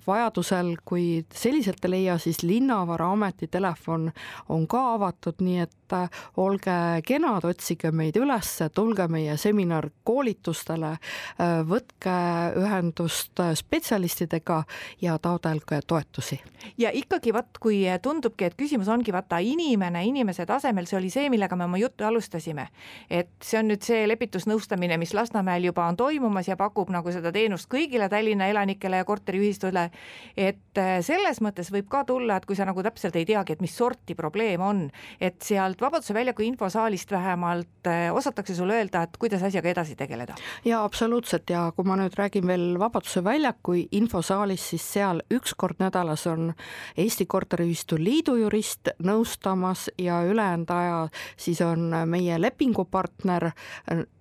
vajadusel, 0.06 0.74
kui 0.84 1.24
selliselt 1.34 1.84
ei 1.84 1.90
leia, 1.90 2.18
siis 2.18 2.42
Linnavaraameti 2.42 3.48
telefon 3.52 4.10
on 4.48 4.66
ka 4.70 4.82
avatud, 4.94 5.40
nii 5.44 5.58
et 5.64 5.96
äh, 5.96 6.22
olge 6.40 6.76
kenad, 7.06 7.44
otsige 7.48 7.90
meid 7.92 8.16
üles, 8.20 8.50
tulge 8.74 9.06
meie 9.12 9.36
seminar 9.40 9.90
koolitustele, 10.06 10.94
äh, 10.96 11.54
võtke 11.68 12.16
ühendust 12.60 13.40
äh, 13.42 13.54
spetsialistidega 13.58 14.62
ja 15.02 15.18
taotlege 15.18 15.80
toetusi. 15.86 16.40
ja 16.78 16.90
ikkagi 16.94 17.34
vot, 17.34 17.58
kui 17.60 17.82
tundubki, 18.02 18.48
et 18.48 18.58
küsimus 18.58 18.88
ongi 18.88 19.12
vaata 19.12 19.38
inimene 19.38 20.04
inimese 20.06 20.46
tasemel, 20.46 20.86
see 20.86 20.98
oli 20.98 21.10
see, 21.12 21.28
millega 21.32 21.56
me 21.56 21.64
oma 21.68 21.78
juttu 21.78 22.04
alustasime. 22.04 22.68
et 23.10 23.30
see 23.42 23.58
on 23.58 23.68
nüüd 23.72 23.84
see 23.84 24.06
lepitusnõustamine, 24.08 24.98
mis 24.98 25.14
Lasnamäel 25.14 25.68
juba 25.70 25.86
on 25.88 25.96
toimumas 25.96 26.48
ja 26.48 26.56
pakub 26.56 26.90
nagu 26.90 27.12
seda 27.12 27.32
teenust 27.34 27.68
kõigile 27.72 28.08
Tallinna 28.10 28.48
elanikele 28.52 29.00
ja 29.00 29.06
korteriühistule. 29.08 29.88
et 30.36 30.78
äh, 30.78 30.98
selles 31.04 31.40
mõttes 31.44 31.70
võib 31.74 31.88
ka 31.90 32.04
tulla, 32.08 32.36
et 32.36 32.46
kui 32.46 32.56
sa 32.56 32.66
nagu 32.68 32.82
täpselt 32.82 33.16
ei 33.16 33.26
teagi, 33.28 33.54
et 33.54 33.62
mis 33.64 33.74
sorti 33.76 34.14
probleem 34.14 34.62
on, 34.62 34.84
et 35.20 35.42
sealt 35.42 35.80
Vabaduse 35.80 36.14
väljaku 36.14 36.42
infosaalist 36.46 37.10
vähemalt 37.10 37.90
äh, 37.90 38.08
osatakse 38.14 38.54
sulle 38.54 38.78
öelda, 38.78 39.04
et 39.04 39.16
kuidas 39.18 39.42
asjaga 39.42 39.70
edasi 39.70 39.96
tegeleda. 39.96 40.38
ja 40.64 40.84
absoluutselt 40.84 41.50
ja 41.50 41.66
kui 41.76 41.84
ma 41.84 41.98
nüüd 42.00 42.14
räägin 42.18 42.46
veel 42.46 42.78
Vabaduse 42.78 43.24
väljaku 43.24 43.76
infosaalist, 43.90 44.74
siis 44.74 44.86
seal 44.98 45.22
üks 45.34 45.54
kord 45.56 45.80
nädalas 45.82 46.26
on 46.30 46.52
Eesti 46.96 47.26
Korteriühistu 47.26 47.98
Liidu 47.98 48.36
jurist 48.36 48.94
nõustamas 49.02 49.88
ja 49.98 50.22
ülejäänud 50.22 50.70
aja 50.70 51.08
siis 51.36 51.60
on 51.60 51.90
meie 52.06 52.38
lepingupartner 52.40 53.50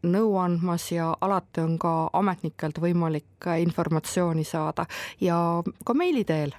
nõu 0.04 0.36
andmas 0.41 0.89
ja 0.91 1.12
alati 1.21 1.62
on 1.63 1.78
ka 1.80 1.93
ametnikelt 2.13 2.80
võimalik 2.82 3.02
informatsiooni 3.57 4.43
saada 4.43 4.85
ja 5.21 5.63
ka 5.85 5.93
meili 5.93 6.23
teel 6.23 6.53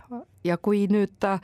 ja 0.45 0.59
kui 0.59 0.87
nüüd 0.91 1.25
äh, 1.25 1.41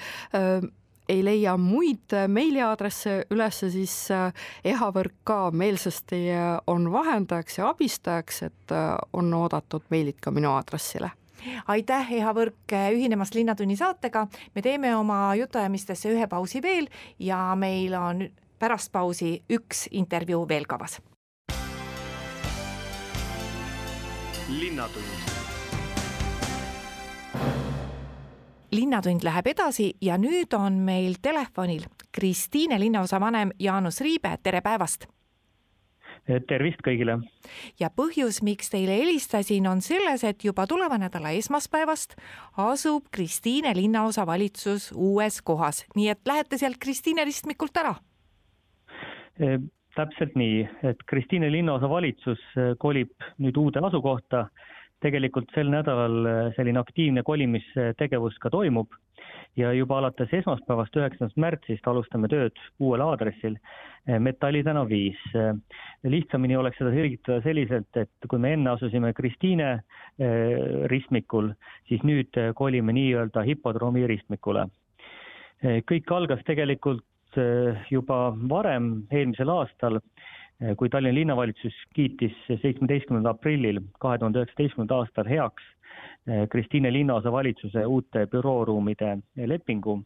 ei 1.10 1.24
leia 1.24 1.56
muid 1.58 2.14
meiliaadresse 2.28 3.14
üles, 3.34 3.62
siis 3.72 3.94
äh, 4.14 4.32
ehavõrk 4.64 5.16
ka 5.24 5.50
meelsasti 5.50 6.26
on 6.70 6.92
vahendajaks 6.92 7.58
ja 7.58 7.70
abistajaks, 7.70 8.42
et 8.50 8.76
äh, 8.76 8.92
on 9.12 9.34
oodatud 9.34 9.88
meilid 9.90 10.20
ka 10.20 10.30
minu 10.30 10.52
aadressile 10.54 11.10
aitäh, 11.72 12.12
Eha 12.12 12.34
Võrk, 12.36 12.74
ühinemast 12.92 13.34
Linnatunni 13.34 13.76
saatega. 13.76 14.26
me 14.54 14.62
teeme 14.62 14.92
oma 14.96 15.34
jutuajamistesse 15.34 16.12
ühe 16.12 16.26
pausi 16.28 16.62
veel 16.62 16.88
ja 17.18 17.54
meil 17.56 17.94
on 17.96 18.26
pärast 18.58 18.92
pausi 18.92 19.38
üks 19.48 19.86
intervjuu 19.90 20.48
veel 20.48 20.68
kavas. 20.68 21.00
Linnatund. 24.50 25.04
linnatund 28.70 29.22
läheb 29.24 29.46
edasi 29.46 29.92
ja 30.02 30.18
nüüd 30.18 30.54
on 30.58 30.72
meil 30.72 31.14
telefonil 31.22 31.86
Kristiine 32.12 32.80
linnaosavanem 32.80 33.50
Jaanus 33.58 34.00
Riibe, 34.00 34.36
tere 34.42 34.60
päevast 34.60 35.06
tervist 36.46 36.82
kõigile! 36.84 37.16
ja 37.80 37.90
põhjus, 37.90 38.42
miks 38.42 38.70
teile 38.70 38.98
helistasin, 39.00 39.66
on 39.66 39.80
selles, 39.82 40.24
et 40.24 40.44
juba 40.44 40.66
tuleva 40.66 40.98
nädala 40.98 41.32
esmaspäevast 41.38 42.14
asub 42.60 43.08
Kristiine 43.10 43.74
linnaosavalitsus 43.76 44.90
uues 44.94 45.40
kohas, 45.42 45.84
nii 45.96 46.08
et 46.12 46.20
lähete 46.26 46.58
sealt 46.58 46.78
Kristiine 46.78 47.24
ristmikult 47.24 47.76
ära? 47.76 47.94
Täpselt 49.96 50.36
nii, 50.38 50.62
et 50.86 51.00
Kristiine 51.10 51.48
linnaosavalitsus 51.50 52.42
e, 52.56 52.66
kolib 52.78 53.10
nüüd 53.42 53.56
uude 53.58 53.82
asukohta. 53.86 54.48
tegelikult 55.00 55.48
sel 55.54 55.70
nädalal 55.72 56.26
e, 56.28 56.32
selline 56.56 56.78
aktiivne 56.78 57.22
kolimistegevus 57.24 58.34
ka 58.38 58.50
toimub 58.52 58.92
ja 59.58 59.72
juba 59.74 59.98
alates 59.98 60.32
esmaspäevast, 60.40 60.96
üheksandast 60.96 61.38
märtsist 61.40 61.86
alustame 61.90 62.28
tööd 62.30 62.56
uuel 62.82 63.02
aadressil, 63.04 63.56
eh, 64.06 64.18
Metalli 64.18 64.62
tänav 64.66 64.88
viis. 64.90 65.18
Eh, 65.34 65.52
lihtsamini 66.04 66.56
oleks 66.56 66.78
seda 66.78 66.92
selgitada 66.94 67.42
selliselt, 67.42 67.96
et 67.96 68.28
kui 68.28 68.38
me 68.38 68.54
enne 68.54 68.70
asusime 68.70 69.12
Kristiine 69.14 69.70
eh, 70.18 70.86
ristmikul, 70.92 71.52
siis 71.88 72.02
nüüd 72.06 72.36
kolime 72.54 72.92
nii-öelda 72.92 73.46
hipodroomi 73.46 74.06
ristmikule. 74.06 74.68
kõik 75.60 76.08
algas 76.16 76.40
tegelikult 76.48 77.04
juba 77.90 78.34
varem, 78.48 79.04
eelmisel 79.10 79.52
aastal, 79.52 80.00
kui 80.76 80.90
Tallinna 80.92 81.14
linnavalitsus 81.16 81.76
kiitis 81.94 82.34
seitsmeteistkümnendal 82.48 83.36
aprillil 83.36 83.80
kahe 84.02 84.18
tuhande 84.18 84.42
üheksateistkümnendal 84.42 85.04
aastal 85.04 85.28
heaks 85.30 85.64
Eh, 86.28 86.48
Kristiine 86.48 86.92
linnaosa 86.92 87.32
valitsuse 87.32 87.86
uute 87.86 88.26
bürooruumide 88.26 89.18
lepingu 89.46 90.02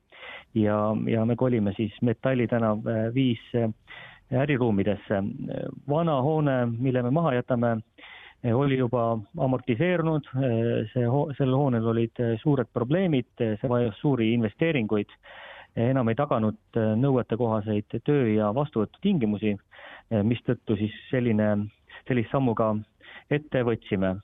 ja, 0.54 0.76
ja 1.10 1.24
me 1.26 1.36
kolime 1.36 1.72
siis 1.76 1.94
Metalli 2.02 2.46
tänav 2.46 2.86
eh, 2.86 3.08
viis 3.14 3.40
eh, 3.58 3.68
äriruumidesse. 4.32 5.22
vana 5.88 6.20
hoone, 6.22 6.54
mille 6.78 7.02
me 7.02 7.10
maha 7.10 7.34
jätame, 7.34 7.76
oli 8.54 8.78
juba 8.78 9.18
amortiseerunud, 9.38 10.26
see, 10.92 11.04
sellel 11.38 11.56
hoonel 11.56 11.86
olid 11.92 12.22
suured 12.42 12.70
probleemid, 12.72 13.28
see 13.38 13.68
vajas 13.68 14.00
suuri 14.00 14.32
investeeringuid, 14.34 15.12
enam 15.76 16.08
ei 16.08 16.14
taganud 16.18 16.78
nõuetekohaseid 17.00 17.98
töö- 18.06 18.34
ja 18.36 18.52
vastuvõtutingimusi, 18.54 19.56
mistõttu 20.22 20.76
siis 20.78 20.94
selline, 21.10 21.48
sellist 22.08 22.30
sammu 22.30 22.54
ka 22.54 22.74
ette 23.30 23.64
võtsime 23.66 24.14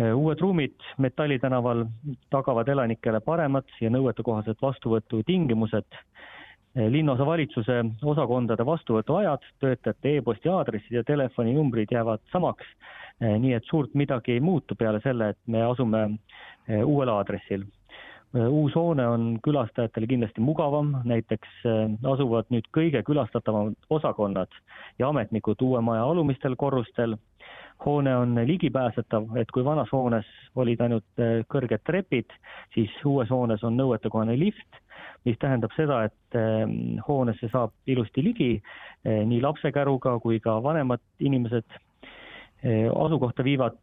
Äh, 0.00 0.10
uued 0.16 0.40
ruumid 0.42 0.74
Metalli 0.98 1.38
tänaval 1.38 1.84
tagavad 2.30 2.68
elanikele 2.68 3.20
paremad 3.22 3.68
ja 3.80 3.90
nõuetekohased 3.94 4.58
vastuvõtutingimused. 4.62 5.86
Äh, 5.94 6.88
linnaosa 6.90 7.26
valitsuse 7.26 7.76
osakondade 8.02 8.66
vastuvõtuajad, 8.66 9.46
töötajate 9.62 10.16
e-posti 10.16 10.50
aadressid 10.50 10.98
ja 10.98 11.04
telefoninumbrid 11.06 11.94
jäävad 11.94 12.24
samaks. 12.32 12.66
Äh, 13.22 13.36
nii 13.38 13.54
et 13.54 13.70
suurt 13.70 13.94
midagi 13.94 14.34
ei 14.34 14.42
muutu 14.42 14.74
peale 14.74 14.98
selle, 15.04 15.30
et 15.30 15.38
me 15.46 15.62
asume 15.62 16.08
uuel 16.82 17.10
aadressil 17.12 17.62
uus 18.34 18.74
hoone 18.74 19.04
on 19.06 19.26
külastajatele 19.44 20.08
kindlasti 20.10 20.42
mugavam, 20.42 20.88
näiteks 21.06 21.60
asuvad 22.10 22.48
nüüd 22.50 22.66
kõige 22.74 23.04
külastatavamad 23.06 23.76
osakonnad 23.94 24.50
ja 24.98 25.08
ametnikud 25.12 25.62
uue 25.62 25.82
maja 25.86 26.02
alumistel 26.08 26.56
korrustel 26.58 27.14
hoone 27.86 28.16
on 28.16 28.34
ligipääsetav, 28.46 29.36
et 29.36 29.50
kui 29.50 29.64
vanas 29.64 29.90
hoones 29.92 30.28
olid 30.56 30.80
ainult 30.80 31.20
äh, 31.20 31.42
kõrged 31.50 31.82
trepid, 31.86 32.32
siis 32.74 32.92
uues 33.06 33.30
hoones 33.30 33.64
on 33.66 33.76
nõuetekohane 33.78 34.36
lift, 34.38 34.80
mis 35.24 35.38
tähendab 35.40 35.72
seda, 35.76 36.04
et 36.08 36.38
ähm, 36.38 37.00
hoonesse 37.08 37.50
saab 37.52 37.74
ilusti 37.90 38.24
ligi 38.24 38.50
äh, 38.56 39.22
nii 39.26 39.42
lapsekäruga 39.44 40.16
kui 40.22 40.40
ka 40.44 40.60
vanemad 40.62 41.02
inimesed. 41.20 41.66
Äh, 42.64 42.88
asukohta 42.88 43.44
viivad 43.44 43.80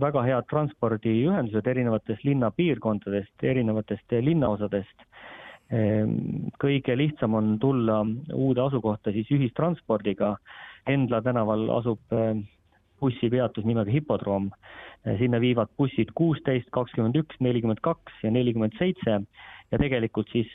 väga 0.00 0.24
head 0.26 0.48
transpordiühendused 0.50 1.66
erinevatest 1.70 2.24
linnapiirkondadest, 2.26 3.34
erinevatest 3.42 4.16
linnaosadest 4.26 5.06
ähm, 5.72 6.50
kõige 6.62 6.96
lihtsam 6.98 7.34
on 7.38 7.54
tulla 7.62 8.00
uude 8.34 8.64
asukohta 8.64 9.12
siis 9.14 9.30
ühistranspordiga. 9.34 10.36
Endla 10.86 11.22
tänaval 11.24 11.70
asub 11.78 12.02
bussipeatus 13.00 13.64
nimega 13.64 13.90
Hipodroom. 13.90 14.50
sinna 15.18 15.36
viivad 15.40 15.68
bussid 15.76 16.08
kuusteist, 16.16 16.70
kakskümmend 16.72 17.16
üks, 17.20 17.36
nelikümmend 17.44 17.82
kaks 17.84 18.22
ja 18.22 18.30
nelikümmend 18.32 18.72
seitse 18.78 19.18
ja 19.72 19.78
tegelikult 19.78 20.30
siis 20.32 20.48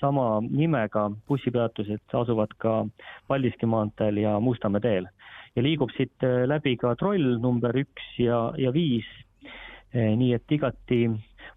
sama 0.00 0.40
nimega 0.46 1.10
bussipeatused 1.28 2.14
asuvad 2.16 2.54
ka 2.58 2.86
Paldiski 3.28 3.68
maanteel 3.68 4.22
ja 4.22 4.38
Mustamäe 4.40 4.80
teel. 4.80 5.10
Ja 5.56 5.64
liigub 5.64 5.92
siit 5.96 6.24
eh, 6.26 6.44
läbi 6.48 6.76
ka 6.80 6.94
troll 7.00 7.36
number 7.42 7.76
üks 7.76 8.14
ja, 8.20 8.52
ja 8.58 8.72
viis. 8.74 9.08
Eh, 9.92 10.14
nii 10.16 10.32
et 10.36 10.56
igati 10.56 11.04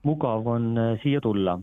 mugav 0.05 0.47
on 0.47 0.73
siia 1.03 1.21
tulla. 1.23 1.59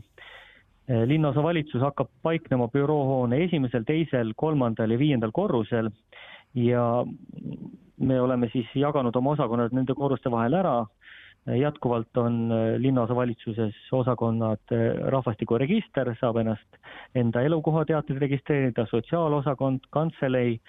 Linnaosavalitsus 0.92 1.81
hakkab 1.81 2.09
paiknema 2.27 2.66
büroohoone 2.68 3.38
esimesel, 3.45 3.85
teisel, 3.87 4.33
kolmandal 4.37 4.90
ja 4.90 4.99
viiendal 4.99 5.31
korrusel. 5.33 5.88
Ja 6.59 7.05
me 8.03 8.18
oleme 8.21 8.49
siis 8.53 8.68
jaganud 8.77 9.16
oma 9.16 9.37
osakonnad 9.37 9.73
nende 9.77 9.95
korruste 9.97 10.31
vahel 10.33 10.59
ära, 10.59 10.75
jätkuvalt 11.47 12.16
on 12.16 12.53
äh, 12.53 12.81
linnaosavalitsuses 12.81 13.75
osakonnad, 13.92 14.62
äh, 14.73 15.11
rahvastikuregister 15.11 16.14
saab 16.21 16.38
ennast 16.42 16.79
enda 17.18 17.42
elukohateateid 17.42 18.21
registreerida, 18.23 18.87
sotsiaalosakond, 18.90 19.88
kantselei, 19.90 20.61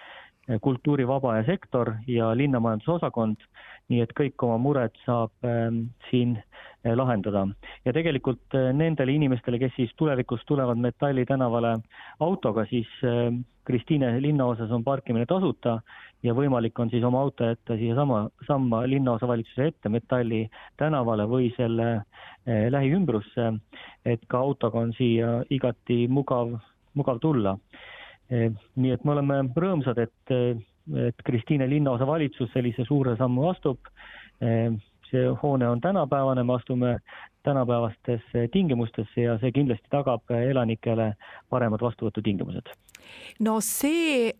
äh, 0.49 0.59
kultuurivaba 0.61 1.37
ja 1.37 1.45
sektor 1.47 1.93
ja 2.07 2.31
linnamajandusosakond, 2.37 3.45
nii 3.91 4.01
et 4.03 4.13
kõik 4.17 4.45
oma 4.47 4.57
mured 4.57 4.95
saab 5.05 5.31
ähm, 5.47 5.87
siin 6.09 6.37
lahendada. 6.83 7.45
ja 7.85 7.93
tegelikult 7.95 8.55
nendele 8.75 9.13
inimestele, 9.15 9.59
kes 9.59 9.71
siis 9.75 9.91
tulevikus 9.95 10.41
tulevad 10.45 10.77
Metalli 10.77 11.23
tänavale 11.25 11.77
autoga, 12.19 12.65
siis 12.67 12.87
Kristiine 13.63 14.21
linnaosas 14.21 14.71
on 14.71 14.83
parkimine 14.83 15.25
tasuta 15.25 15.77
ja 16.23 16.33
võimalik 16.35 16.79
on 16.79 16.89
siis 16.91 17.03
oma 17.03 17.21
auto 17.23 17.47
jätta 17.47 17.77
siiasama, 17.79 18.25
samma 18.47 18.81
linnaosavalitsuse 18.87 19.67
ette 19.71 19.91
Metalli 19.91 20.43
tänavale 20.79 21.27
või 21.29 21.49
selle 21.57 21.89
eh, 21.95 22.67
lähiümbrusse, 22.71 23.49
et 24.05 24.23
ka 24.27 24.43
autoga 24.43 24.83
on 24.83 24.93
siia 24.97 25.41
igati 25.49 26.03
mugav, 26.11 26.57
mugav 26.99 27.23
tulla. 27.23 27.55
Nii 28.33 28.93
et 28.95 29.03
me 29.05 29.13
oleme 29.15 29.41
rõõmsad, 29.55 29.99
et, 30.03 30.33
et 31.07 31.23
Kristiine 31.25 31.67
linnaosavalitsus 31.69 32.51
sellise 32.53 32.85
suure 32.87 33.15
sammu 33.19 33.49
astub. 33.51 33.91
Eh, 34.41 34.71
see 35.09 35.27
hoone 35.43 35.67
on 35.69 35.81
tänapäevane, 35.81 36.43
me 36.43 36.55
astume 36.57 36.95
tänapäevastesse 37.43 38.47
tingimustesse 38.51 39.27
ja 39.27 39.37
see 39.41 39.51
kindlasti 39.51 39.91
tagab 39.93 40.31
elanikele 40.33 41.11
paremad 41.53 41.83
vastuvõtutingimused. 41.83 42.71
No 43.43 43.59
see 43.61 44.31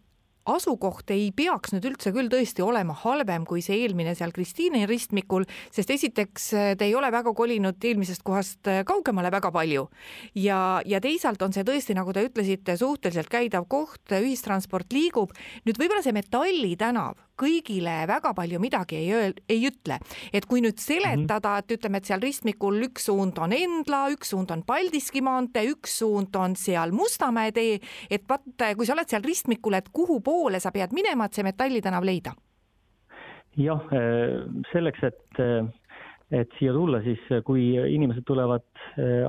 asukoht 0.50 1.12
ei 1.16 1.32
peaks 1.36 1.74
nüüd 1.76 1.88
üldse 1.92 2.14
küll 2.16 2.30
tõesti 2.32 2.64
olema 2.66 2.96
halvem 3.04 3.46
kui 3.48 3.64
see 3.64 3.80
eelmine 3.84 4.16
seal 4.18 4.34
Kristiine 4.36 4.86
ristmikul, 4.90 5.46
sest 5.72 5.94
esiteks 5.96 6.50
te 6.80 6.88
ei 6.88 6.96
ole 6.96 7.12
väga 7.14 7.34
kolinud 7.36 7.84
eelmisest 7.84 8.26
kohast 8.28 8.72
kaugemale 8.88 9.32
väga 9.34 9.52
palju 9.56 9.88
ja, 10.40 10.82
ja 10.86 11.02
teisalt 11.04 11.42
on 11.46 11.56
see 11.56 11.66
tõesti, 11.68 11.96
nagu 11.98 12.14
te 12.14 12.26
ütlesite, 12.28 12.78
suhteliselt 12.80 13.32
käidav 13.32 13.68
koht, 13.72 14.04
ühistransport 14.12 14.94
liigub. 14.94 15.32
nüüd 15.68 15.80
võib-olla 15.80 16.04
see 16.04 16.16
Metalli 16.16 16.76
tänav 16.80 17.20
kõigile 17.40 18.04
väga 18.10 18.34
palju 18.38 18.60
midagi 18.62 19.00
ei 19.02 19.12
öel-, 19.16 19.42
ei 19.50 19.66
ütle. 19.70 20.00
et 20.34 20.46
kui 20.50 20.62
nüüd 20.62 20.80
seletada, 20.82 21.58
et 21.60 21.76
ütleme, 21.78 22.00
et 22.00 22.10
seal 22.10 22.24
ristmikul 22.24 22.82
üks 22.90 23.10
suund 23.10 23.40
on 23.42 23.54
Endla, 23.56 24.06
üks 24.14 24.34
suund 24.34 24.52
on 24.54 24.64
Paldiski 24.68 25.24
maantee, 25.26 25.68
üks 25.74 26.00
suund 26.02 26.36
on 26.40 26.58
seal 26.60 26.94
Mustamäe 26.96 27.54
tee, 27.56 27.80
et 28.10 28.26
vaat, 28.30 28.46
kui 28.78 28.88
sa 28.88 28.98
oled 28.98 29.10
seal 29.10 29.26
ristmikul, 29.26 29.78
et 29.78 29.90
kuhu 29.94 30.20
poole 30.26 30.62
sa 30.64 30.72
pead 30.72 30.94
minema, 30.96 31.28
et 31.28 31.38
see 31.38 31.46
Metalli 31.46 31.82
tänav 31.82 32.06
leida? 32.08 32.36
jah, 33.58 33.82
selleks, 34.72 35.04
et 35.06 35.42
et 36.34 36.50
siia 36.58 36.72
tulla, 36.74 36.98
siis 37.06 37.22
kui 37.46 37.76
inimesed 37.78 38.26
tulevad 38.26 38.66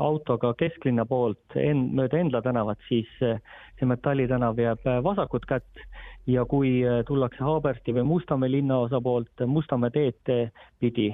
autoga 0.00 0.54
kesklinna 0.56 1.04
poolt 1.08 1.56
en-, 1.60 1.90
mööda 1.96 2.16
Endla 2.20 2.40
tänavat, 2.44 2.80
siis 2.88 3.10
see 3.20 3.88
Metalli 3.90 4.24
tänav 4.30 4.56
jääb 4.60 4.86
vasakut 5.04 5.44
kätt 5.50 5.84
ja 6.26 6.44
kui 6.48 6.78
äh, 6.84 7.02
tullakse 7.06 7.44
Haabersti 7.44 7.94
või 7.96 8.06
Mustamäe 8.08 8.52
linnaosa 8.52 9.00
poolt 9.04 9.44
Mustamäe 9.46 9.92
teed 9.94 10.32
pidi, 10.80 11.10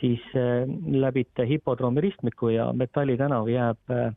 siis 0.00 0.22
äh, 0.36 0.64
läbite 0.92 1.46
hipodroomi 1.48 2.04
ristmiku 2.04 2.52
ja 2.52 2.70
Metalli 2.76 3.16
tänav 3.20 3.48
jääb 3.48 3.94
äh, 3.94 4.12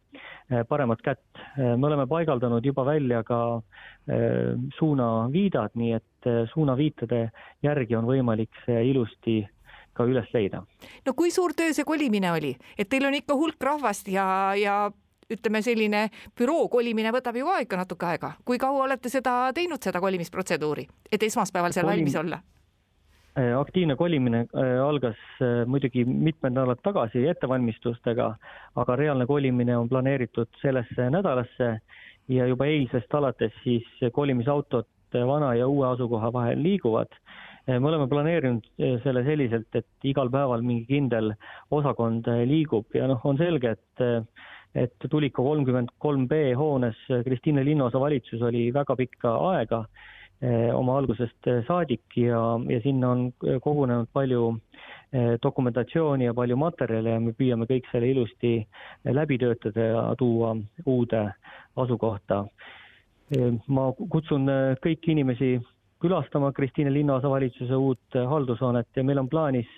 paremat 0.68 1.02
kätt. 1.02 1.24
me 1.58 1.88
oleme 1.88 2.06
paigaldanud 2.08 2.66
juba 2.66 2.86
välja 2.86 3.24
ka 3.24 3.62
suunaviidad, 4.78 5.72
nii 5.80 5.94
et 5.96 6.28
suunaviitade 6.52 7.22
järgi 7.64 7.96
on 7.96 8.06
võimalik 8.06 8.52
see 8.66 8.84
ilusti 8.92 9.38
ka 9.96 10.04
üles 10.04 10.28
leida. 10.34 10.62
no 11.06 11.14
kui 11.14 11.32
suur 11.32 11.56
töö 11.58 11.74
see 11.74 11.88
kolimine 11.88 12.32
oli, 12.32 12.52
et 12.78 12.90
teil 12.90 13.08
on 13.08 13.16
ikka 13.18 13.40
hulk 13.40 13.64
rahvast 13.64 14.12
ja, 14.12 14.26
ja 14.60 14.92
ütleme, 15.32 15.62
selline 15.62 16.08
büroo 16.38 16.68
kolimine 16.70 17.12
võtab 17.12 17.38
ju 17.38 17.48
ikka 17.62 17.78
natuke 17.78 18.06
aega. 18.06 18.34
kui 18.46 18.58
kaua 18.58 18.84
olete 18.84 19.10
seda 19.10 19.52
teinud, 19.54 19.82
seda 19.84 20.02
kolimisprotseduuri, 20.02 20.88
et 21.12 21.24
esmaspäeval 21.24 21.72
seal 21.72 21.86
Kolim... 21.86 21.98
valmis 22.04 22.16
olla? 22.16 22.42
Äh, 23.40 23.60
aktiivne 23.60 23.96
kolimine 23.96 24.46
äh, 24.54 24.80
algas 24.86 25.18
äh, 25.42 25.66
muidugi 25.66 26.04
mitmed 26.06 26.54
nädalad 26.54 26.84
tagasi 26.86 27.24
ettevalmistustega, 27.32 28.28
aga 28.78 28.96
reaalne 28.96 29.26
kolimine 29.26 29.74
on 29.78 29.90
planeeritud 29.90 30.52
sellesse 30.62 31.08
nädalasse 31.10 31.70
ja 32.30 32.46
juba 32.46 32.68
eilsest 32.70 33.16
alates 33.18 33.56
siis 33.64 33.88
kolimisautod 34.14 34.86
vana 35.26 35.56
ja 35.58 35.66
uue 35.68 35.88
asukoha 35.88 36.30
vahel 36.34 36.62
liiguvad. 36.64 37.10
me 37.68 37.88
oleme 37.88 38.08
planeerinud 38.08 38.66
selle 39.04 39.24
selliselt, 39.24 39.76
et 39.76 39.88
igal 40.04 40.30
päeval 40.30 40.62
mingi 40.62 40.86
kindel 40.86 41.34
osakond 41.72 42.28
liigub 42.46 42.86
ja 42.94 43.08
noh, 43.08 43.22
on 43.24 43.38
selge, 43.38 43.72
et 43.78 44.04
et 44.76 44.94
Tuliko 45.10 45.44
kolmkümmend 45.46 45.94
kolm 46.02 46.28
B 46.28 46.54
hoones 46.58 46.98
Kristiine 47.26 47.64
linnaosa 47.66 48.00
valitsus 48.02 48.42
oli 48.42 48.66
väga 48.74 48.96
pikka 48.98 49.36
aega 49.52 49.84
eh, 50.42 50.70
oma 50.76 50.98
algusest 50.98 51.50
saadik 51.68 52.18
ja, 52.18 52.42
ja 52.70 52.80
sinna 52.82 53.12
on 53.14 53.28
kogunenud 53.62 54.10
palju 54.14 54.48
eh, 55.14 55.36
dokumentatsiooni 55.44 56.26
ja 56.26 56.34
palju 56.34 56.58
materjale 56.58 57.14
ja 57.16 57.22
me 57.22 57.36
püüame 57.38 57.70
kõik 57.70 57.90
selle 57.92 58.10
ilusti 58.10 58.56
läbi 59.06 59.38
töötada 59.38 59.90
ja 59.92 60.08
tuua 60.18 60.56
uude 60.86 61.28
asukohta. 61.78 62.44
Eh, 63.38 63.54
ma 63.68 63.92
kutsun 63.94 64.50
kõiki 64.82 65.14
inimesi 65.14 65.56
külastama 66.04 66.50
Kristiine 66.52 66.92
linnaosavalitsuse 66.92 67.78
uut 67.78 68.18
haldushoonet 68.28 68.90
ja 68.98 69.06
meil 69.06 69.22
on 69.22 69.30
plaanis 69.30 69.70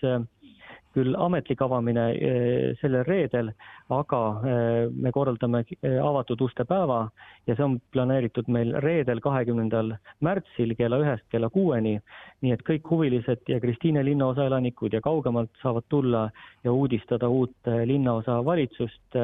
küll 0.96 1.16
ametlik 1.20 1.62
avamine 1.62 2.06
eh, 2.16 2.76
sellel 2.80 3.04
reedel, 3.08 3.52
aga 3.94 4.22
eh, 4.52 4.86
me 4.92 5.12
korraldame 5.16 5.64
eh, 5.66 5.98
avatud 6.00 6.42
uste 6.48 6.66
päeva 6.68 7.02
ja 7.48 7.56
see 7.56 7.66
on 7.66 7.78
planeeritud 7.94 8.50
meil 8.52 8.74
reedel, 8.86 9.22
kahekümnendal 9.24 9.96
märtsil 10.26 10.76
kella 10.80 11.02
ühest 11.04 11.28
kella 11.34 11.52
kuueni. 11.54 12.00
nii 12.46 12.54
et 12.54 12.64
kõik 12.68 12.88
huvilised 12.92 13.48
ja 13.50 13.60
Kristiine 13.60 14.04
linnaosa 14.06 14.46
elanikud 14.46 14.94
ja 14.94 15.02
kaugemalt 15.02 15.52
saavad 15.62 15.86
tulla 15.90 16.26
ja 16.64 16.72
uudistada 16.72 17.30
uut 17.30 17.72
linnaosa 17.86 18.42
valitsust 18.46 19.18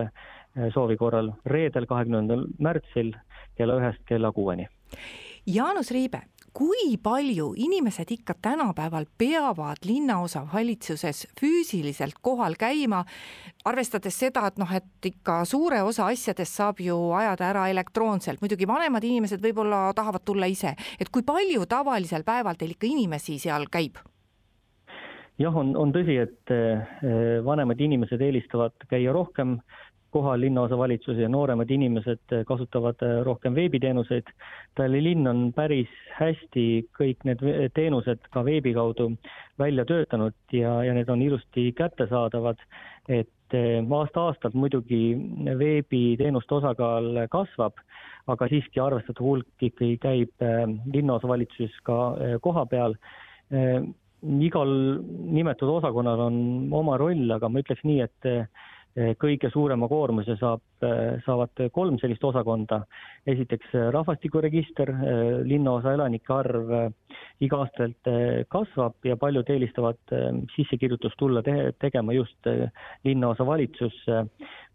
soovi 0.74 0.98
korral 0.98 1.32
reedel, 1.46 1.86
kahekümnendal 1.86 2.48
märtsil 2.60 3.14
kella 3.58 3.78
ühest 3.80 4.02
kella 4.10 4.32
kuueni. 4.32 4.68
Jaanus 5.48 5.92
Riibe, 5.92 6.22
kui 6.54 6.98
palju 7.04 7.54
inimesed 7.56 8.12
ikka 8.12 8.34
tänapäeval 8.42 9.06
peavad 9.18 9.86
linnaosa 9.86 10.44
valitsuses 10.54 11.28
füüsiliselt 11.40 12.20
kohal 12.22 12.58
käima, 12.60 13.04
arvestades 13.66 14.20
seda, 14.20 14.46
et 14.48 14.60
noh, 14.60 14.72
et 14.76 15.12
ikka 15.12 15.42
suure 15.46 15.82
osa 15.84 16.10
asjadest 16.12 16.60
saab 16.60 16.82
ju 16.84 16.98
ajada 17.16 17.48
ära 17.50 17.68
elektroonselt, 17.72 18.42
muidugi 18.44 18.68
vanemad 18.68 19.04
inimesed 19.08 19.44
võib-olla 19.44 19.92
tahavad 19.96 20.26
tulla 20.26 20.50
ise, 20.52 20.76
et 21.00 21.10
kui 21.10 21.24
palju 21.24 21.66
tavalisel 21.70 22.28
päeval 22.28 22.60
teil 22.60 22.76
ikka 22.76 22.90
inimesi 22.90 23.40
seal 23.40 23.70
käib? 23.72 24.02
jah, 25.42 25.56
on, 25.58 25.72
on 25.80 25.94
tõsi, 25.96 26.18
et 26.22 26.52
eh, 26.54 27.40
vanemad 27.46 27.80
inimesed 27.82 28.22
eelistavad 28.22 28.76
käia 28.92 29.14
rohkem 29.16 29.56
kohal 30.12 30.42
linnaosavalitsus 30.42 31.18
ja 31.18 31.30
nooremad 31.30 31.70
inimesed 31.72 32.34
kasutavad 32.48 33.00
äh, 33.04 33.20
rohkem 33.24 33.56
veebiteenuseid. 33.56 34.28
Tallinna 34.76 35.04
linn 35.04 35.28
on 35.28 35.44
päris 35.56 35.92
hästi 36.18 36.66
kõik 36.98 37.24
need 37.28 37.44
teenused 37.76 38.28
ka 38.34 38.44
veebi 38.46 38.74
kaudu 38.76 39.12
välja 39.60 39.86
töötanud 39.88 40.36
ja, 40.56 40.82
ja 40.84 40.96
need 40.98 41.10
on 41.10 41.22
ilusti 41.22 41.72
kättesaadavad. 41.78 42.60
et 43.10 43.56
äh, 43.56 43.94
aasta-aastalt 44.00 44.54
muidugi 44.54 45.18
veebiteenuste 45.60 46.56
osakaal 46.56 47.26
kasvab, 47.32 47.80
aga 48.28 48.48
siiski 48.48 48.80
arvestatav 48.80 49.26
hulk 49.26 49.66
ikkagi 49.70 49.98
käib 49.98 50.46
linnaosavalitsuses 50.94 51.80
ka 51.84 51.98
koha 52.42 52.66
peal 52.70 52.94
igal 54.22 54.72
nimetatud 55.02 55.74
osakonnal 55.80 56.20
on 56.28 56.38
oma 56.72 56.98
roll, 57.02 57.26
aga 57.34 57.50
ma 57.50 57.64
ütleks 57.64 57.82
nii, 57.84 58.06
et 58.06 58.30
Eh, 58.30 58.46
kõige 58.96 59.50
suurema 59.52 59.88
koormuse 59.88 60.36
saab, 60.40 60.62
eh, 60.84 61.22
saavad 61.26 61.62
kolm 61.72 61.98
sellist 62.00 62.24
osakonda. 62.24 62.84
esiteks 63.28 63.76
eh, 63.76 63.92
rahvastikuregister, 63.94 64.90
linnaosa 65.46 65.94
elanike 65.94 66.34
arv 66.34 66.72
iga-aastaselt 67.42 68.48
kasvab 68.50 68.96
ja 69.06 69.16
paljud 69.16 69.50
eelistavad 69.50 70.14
sissekirjutust 70.56 71.16
tulla 71.18 71.44
te 71.44 71.74
tegema 71.80 72.14
just 72.14 72.50
linnaosa 73.04 73.46
valitsusse. 73.46 74.26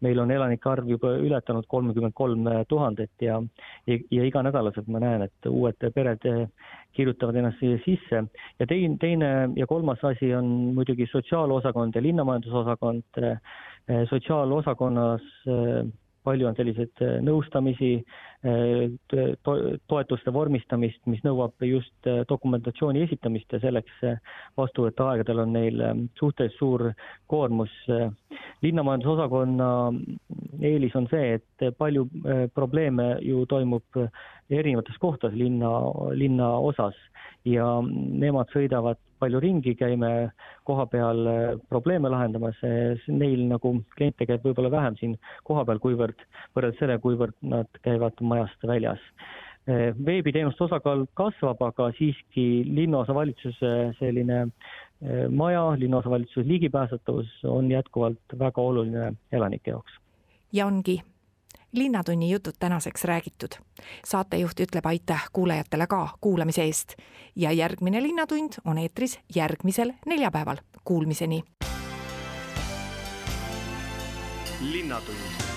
meil 0.00 0.18
on 0.18 0.30
elanike 0.30 0.68
arv 0.68 0.88
juba 0.88 1.08
ületanud 1.16 1.66
kolmkümmend 1.66 2.14
kolm 2.14 2.44
tuhandet 2.68 3.10
ja, 3.20 3.42
ja, 3.86 3.98
ja 4.10 4.24
iganädalaselt 4.24 4.86
ma 4.86 5.00
näen, 5.00 5.22
et 5.22 5.46
uued 5.48 5.90
pered 5.94 6.20
kirjutavad 6.96 7.36
ennast 7.36 7.60
siia 7.60 7.78
sisse. 7.84 8.22
Ja 8.60 8.66
teine, 8.66 8.96
teine 9.00 9.30
ja 9.56 9.66
kolmas 9.66 10.04
asi 10.04 10.32
on 10.34 10.48
muidugi 10.76 11.06
sotsiaalosakond 11.12 11.94
ja 11.94 12.02
linnamajandusosakond. 12.02 13.22
Sotsiaalosakonnas 14.10 15.22
palju 16.26 16.48
on 16.48 16.56
selliseid 16.58 17.02
eh, 17.04 17.18
nõustamisi, 17.24 17.92
to-, 18.46 19.54
toetuste 19.90 20.30
vormistamist, 20.30 21.00
mis 21.10 21.22
nõuab 21.24 21.64
just 21.66 22.06
dokumentatsiooni 22.30 23.00
esitamist 23.02 23.56
ja 23.56 23.58
selleks 23.64 23.96
vastuvõtuaegadel 24.60 25.40
on 25.42 25.54
neil 25.56 25.82
suhteliselt 26.20 26.58
suur 26.60 26.84
koormus. 27.26 27.72
linnamajandusosakonna 28.62 29.70
eelis 30.60 30.94
on 31.00 31.08
see, 31.10 31.40
et 31.40 31.66
palju 31.78 32.06
probleeme 32.54 33.08
ju 33.24 33.46
toimub 33.50 33.98
erinevates 34.50 35.00
kohtades 35.02 35.34
linna, 35.34 35.72
linna 36.14 36.52
osas 36.70 36.94
ja 37.46 37.66
nemad 37.82 38.52
sõidavad 38.54 39.00
palju 39.22 39.40
ringi, 39.42 39.74
käime 39.78 40.10
kohapeal 40.68 41.22
äh, 41.30 41.40
probleeme 41.70 42.10
lahendamas, 42.12 42.58
neil 43.08 43.46
nagu 43.50 43.76
kliente 43.96 44.28
käib 44.28 44.46
võib-olla 44.46 44.70
vähem 44.72 44.98
siin 45.00 45.16
kohapeal, 45.48 45.80
kuivõrd 45.82 46.22
võrreldes 46.56 46.80
sellega, 46.82 47.02
kuivõrd 47.04 47.36
nad 47.46 47.82
käivad 47.86 48.20
majast 48.20 48.68
väljas. 48.68 49.02
Äh, 49.66 49.90
veebiteenuste 50.06 50.66
osakaal 50.68 51.06
kasvab, 51.18 51.62
aga 51.70 51.90
siiski 51.98 52.64
linnaosavalitsuse 52.70 53.72
selline 54.00 54.46
maja, 55.28 55.60
linnaosavalitsuse 55.76 56.48
ligipääsetavus 56.48 57.28
on 57.44 57.68
jätkuvalt 57.68 58.38
väga 58.40 58.62
oluline 58.62 59.10
elanike 59.32 59.74
jaoks. 59.74 59.98
ja 60.52 60.66
ongi 60.66 61.02
Linnatunni 61.76 62.30
jutud 62.30 62.54
tänaseks 62.58 63.04
räägitud. 63.04 63.52
saatejuht 64.04 64.60
ütleb 64.60 64.86
aitäh 64.86 65.24
kuulajatele 65.32 65.86
ka 65.86 66.08
kuulamise 66.20 66.62
eest 66.62 66.94
ja 67.36 67.52
järgmine 67.52 68.02
Linnatund 68.02 68.52
on 68.64 68.78
eetris 68.78 69.18
järgmisel 69.34 69.92
neljapäeval. 70.06 70.56
Kuulmiseni. 70.84 71.44
linnatund 74.60 75.55